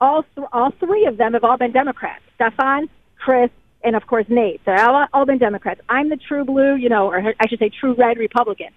all 0.00 0.24
th- 0.34 0.46
all 0.52 0.72
three 0.78 1.06
of 1.06 1.16
them 1.16 1.34
have 1.34 1.44
all 1.44 1.58
been 1.58 1.72
Democrats. 1.72 2.22
Stefan, 2.36 2.88
Chris, 3.24 3.50
and 3.84 3.96
of 3.96 4.06
course 4.06 4.26
Nate. 4.28 4.60
They're 4.64 4.84
all, 4.84 5.06
all 5.12 5.26
been 5.26 5.38
Democrats. 5.38 5.80
I'm 5.88 6.08
the 6.08 6.16
true 6.16 6.44
blue, 6.44 6.74
you 6.74 6.88
know, 6.88 7.08
or 7.08 7.18
I 7.18 7.48
should 7.48 7.58
say 7.58 7.70
true 7.70 7.94
red 7.94 8.18
Republican. 8.18 8.68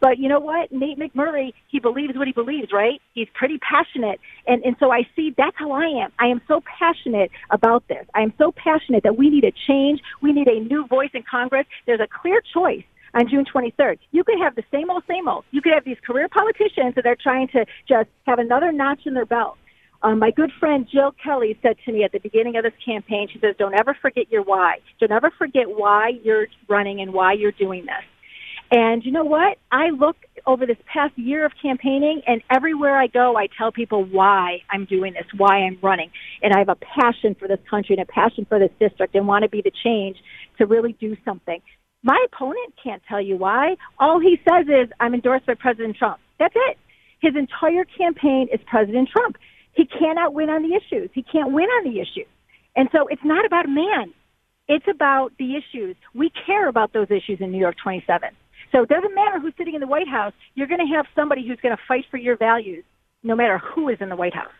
But 0.00 0.18
you 0.18 0.28
know 0.28 0.40
what? 0.40 0.72
Nate 0.72 0.98
McMurray, 0.98 1.52
he 1.68 1.78
believes 1.78 2.16
what 2.16 2.26
he 2.26 2.32
believes, 2.32 2.72
right? 2.72 3.00
He's 3.14 3.28
pretty 3.34 3.58
passionate. 3.58 4.18
And, 4.48 4.64
and 4.64 4.74
so 4.80 4.90
I 4.90 5.06
see 5.14 5.32
that's 5.36 5.56
how 5.56 5.70
I 5.70 5.86
am. 6.04 6.10
I 6.18 6.26
am 6.26 6.40
so 6.48 6.60
passionate 6.78 7.30
about 7.50 7.86
this. 7.86 8.04
I 8.12 8.22
am 8.22 8.32
so 8.36 8.50
passionate 8.50 9.04
that 9.04 9.16
we 9.16 9.30
need 9.30 9.44
a 9.44 9.52
change. 9.68 10.00
We 10.20 10.32
need 10.32 10.48
a 10.48 10.58
new 10.58 10.88
voice 10.88 11.10
in 11.14 11.22
Congress. 11.22 11.66
There's 11.86 12.00
a 12.00 12.08
clear 12.08 12.42
choice 12.52 12.82
on 13.14 13.28
June 13.28 13.44
23rd. 13.44 13.98
You 14.10 14.24
could 14.24 14.40
have 14.40 14.56
the 14.56 14.64
same 14.72 14.90
old, 14.90 15.04
same 15.06 15.28
old. 15.28 15.44
You 15.52 15.62
could 15.62 15.72
have 15.72 15.84
these 15.84 15.98
career 16.04 16.28
politicians 16.28 16.96
that 16.96 17.06
are 17.06 17.16
trying 17.16 17.46
to 17.48 17.64
just 17.86 18.08
have 18.26 18.40
another 18.40 18.72
notch 18.72 19.06
in 19.06 19.14
their 19.14 19.26
belt. 19.26 19.56
Um, 20.04 20.18
my 20.18 20.32
good 20.32 20.50
friend 20.58 20.86
Jill 20.90 21.14
Kelly 21.22 21.56
said 21.62 21.76
to 21.84 21.92
me 21.92 22.02
at 22.02 22.12
the 22.12 22.18
beginning 22.18 22.56
of 22.56 22.64
this 22.64 22.72
campaign, 22.84 23.28
she 23.32 23.38
says, 23.38 23.54
don't 23.58 23.74
ever 23.78 23.96
forget 24.02 24.30
your 24.32 24.42
why. 24.42 24.78
Don't 24.98 25.12
ever 25.12 25.30
forget 25.38 25.66
why 25.68 26.12
you're 26.24 26.48
running 26.68 27.00
and 27.00 27.12
why 27.12 27.34
you're 27.34 27.52
doing 27.52 27.86
this. 27.86 28.04
And 28.72 29.04
you 29.04 29.12
know 29.12 29.24
what? 29.24 29.58
I 29.70 29.90
look 29.90 30.16
over 30.46 30.64
this 30.66 30.78
past 30.92 31.16
year 31.18 31.44
of 31.44 31.52
campaigning, 31.60 32.22
and 32.26 32.40
everywhere 32.50 32.96
I 32.96 33.06
go, 33.06 33.36
I 33.36 33.46
tell 33.58 33.70
people 33.70 34.02
why 34.02 34.62
I'm 34.70 34.86
doing 34.86 35.12
this, 35.12 35.26
why 35.36 35.58
I'm 35.58 35.78
running. 35.82 36.10
And 36.42 36.54
I 36.54 36.58
have 36.58 36.70
a 36.70 36.76
passion 36.76 37.36
for 37.38 37.46
this 37.46 37.58
country 37.68 37.94
and 37.94 38.02
a 38.02 38.10
passion 38.10 38.46
for 38.48 38.58
this 38.58 38.70
district 38.80 39.14
and 39.14 39.28
want 39.28 39.42
to 39.42 39.50
be 39.50 39.60
the 39.60 39.72
change 39.84 40.16
to 40.56 40.64
really 40.66 40.94
do 40.94 41.16
something. 41.22 41.60
My 42.02 42.18
opponent 42.32 42.74
can't 42.82 43.02
tell 43.06 43.20
you 43.20 43.36
why. 43.36 43.76
All 44.00 44.18
he 44.18 44.40
says 44.48 44.66
is, 44.66 44.90
I'm 44.98 45.14
endorsed 45.14 45.46
by 45.46 45.54
President 45.54 45.96
Trump. 45.96 46.18
That's 46.38 46.54
it. 46.56 46.78
His 47.20 47.36
entire 47.36 47.84
campaign 47.84 48.48
is 48.52 48.58
President 48.66 49.10
Trump. 49.10 49.36
He 49.72 49.86
cannot 49.86 50.34
win 50.34 50.50
on 50.50 50.62
the 50.62 50.74
issues. 50.74 51.10
He 51.12 51.22
can't 51.22 51.52
win 51.52 51.64
on 51.64 51.84
the 51.84 52.00
issues. 52.00 52.28
And 52.76 52.88
so 52.92 53.06
it's 53.08 53.24
not 53.24 53.44
about 53.44 53.66
a 53.66 53.68
man. 53.68 54.12
It's 54.68 54.86
about 54.88 55.32
the 55.38 55.56
issues. 55.56 55.96
We 56.14 56.30
care 56.46 56.68
about 56.68 56.92
those 56.92 57.10
issues 57.10 57.40
in 57.40 57.50
New 57.50 57.58
York 57.58 57.76
27. 57.82 58.30
So 58.70 58.82
it 58.82 58.88
doesn't 58.88 59.14
matter 59.14 59.38
who's 59.38 59.52
sitting 59.58 59.74
in 59.74 59.80
the 59.80 59.86
White 59.86 60.08
House. 60.08 60.32
You're 60.54 60.66
going 60.66 60.86
to 60.86 60.94
have 60.94 61.06
somebody 61.14 61.46
who's 61.46 61.60
going 61.60 61.76
to 61.76 61.82
fight 61.86 62.06
for 62.10 62.16
your 62.16 62.36
values, 62.36 62.84
no 63.22 63.34
matter 63.34 63.58
who 63.58 63.88
is 63.88 63.98
in 64.00 64.08
the 64.08 64.16
White 64.16 64.34
House. 64.34 64.52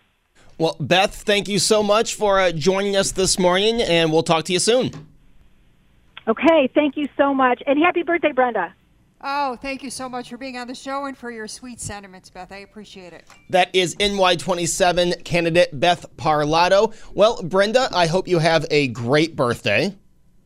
Well, 0.59 0.77
Beth, 0.79 1.15
thank 1.15 1.49
you 1.49 1.59
so 1.59 1.83
much 1.83 2.15
for 2.15 2.39
uh, 2.39 2.53
joining 2.53 2.95
us 2.95 3.13
this 3.13 3.39
morning, 3.39 3.81
and 3.81 4.13
we'll 4.13 4.23
talk 4.23 4.45
to 4.45 4.53
you 4.53 4.59
soon. 4.59 4.91
Okay, 6.29 6.71
thank 6.75 6.97
you 6.97 7.09
so 7.17 7.35
much. 7.35 7.63
And 7.67 7.79
happy 7.79 8.03
birthday, 8.03 8.33
Brenda. 8.33 8.75
Oh, 9.23 9.57
thank 9.57 9.83
you 9.83 9.91
so 9.91 10.09
much 10.09 10.31
for 10.31 10.37
being 10.37 10.57
on 10.57 10.67
the 10.67 10.75
show 10.75 11.05
and 11.05 11.17
for 11.17 11.31
your 11.31 11.47
sweet 11.47 11.81
sentiments, 11.81 12.29
Beth. 12.29 12.51
I 12.51 12.59
appreciate 12.59 13.13
it. 13.13 13.25
That 13.51 13.75
is 13.75 13.95
NY27 13.97 15.25
candidate 15.25 15.79
Beth 15.79 16.07
Parlato. 16.17 16.95
Well, 17.15 17.41
Brenda, 17.43 17.89
I 17.93 18.07
hope 18.07 18.27
you 18.27 18.41
have 18.41 18.67
a 18.71 18.89
great 18.89 19.37
birthday. 19.37 19.97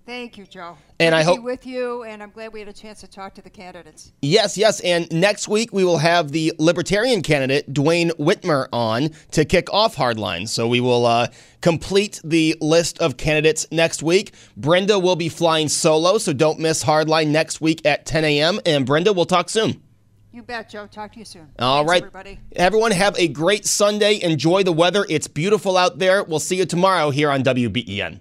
Thank 0.07 0.39
you, 0.39 0.47
Joe. 0.47 0.79
And 1.01 1.13
Good 1.13 1.19
I 1.19 1.23
to 1.23 1.29
hope 1.29 1.39
be 1.39 1.43
with 1.43 1.67
you, 1.67 2.05
and 2.05 2.23
I'm 2.23 2.31
glad 2.31 2.53
we 2.53 2.61
had 2.61 2.69
a 2.69 2.73
chance 2.73 3.01
to 3.01 3.09
talk 3.09 3.35
to 3.35 3.43
the 3.43 3.51
candidates. 3.51 4.13
Yes, 4.23 4.57
yes. 4.57 4.79
And 4.81 5.11
next 5.11 5.49
week 5.49 5.73
we 5.73 5.83
will 5.83 5.99
have 5.99 6.31
the 6.31 6.53
Libertarian 6.61 7.23
candidate, 7.23 7.73
Duane 7.75 8.11
Whitmer, 8.11 8.69
on 8.73 9.11
to 9.33 9.45
kick 9.45 9.69
off 9.73 9.97
Hardline. 9.97 10.49
So 10.49 10.69
we 10.69 10.81
will 10.81 11.07
uh, 11.07 11.27
complete 11.61 12.21
the 12.23 12.57
list 12.61 13.01
of 13.01 13.17
candidates 13.17 13.67
next 13.73 14.01
week. 14.01 14.33
Brenda 14.57 14.97
will 15.01 15.17
be 15.17 15.29
flying 15.29 15.69
solo, 15.69 16.19
so 16.19 16.33
don't 16.33 16.61
miss 16.61 16.85
Hardline 16.85 17.29
next 17.29 17.61
week 17.61 17.85
at 17.85 18.07
10 18.07 18.25
a.m. 18.25 18.61
And 18.65 18.87
Brenda, 18.87 19.13
we'll 19.13 19.27
talk 19.27 19.51
soon. 19.51 19.83
You 20.31 20.43
bet, 20.43 20.71
Joe. 20.71 20.87
Talk 20.87 21.15
to 21.15 21.19
you 21.19 21.25
soon. 21.25 21.49
All 21.59 21.79
Thanks, 21.79 21.91
right, 21.91 22.03
everybody. 22.03 22.39
Everyone, 22.55 22.93
have 22.93 23.19
a 23.19 23.27
great 23.27 23.65
Sunday. 23.67 24.21
Enjoy 24.23 24.63
the 24.63 24.73
weather. 24.73 25.05
It's 25.09 25.27
beautiful 25.27 25.77
out 25.77 25.99
there. 25.99 26.23
We'll 26.23 26.39
see 26.39 26.57
you 26.57 26.67
tomorrow 26.67 27.11
here 27.11 27.31
on 27.31 27.43
WBEN. 27.43 28.21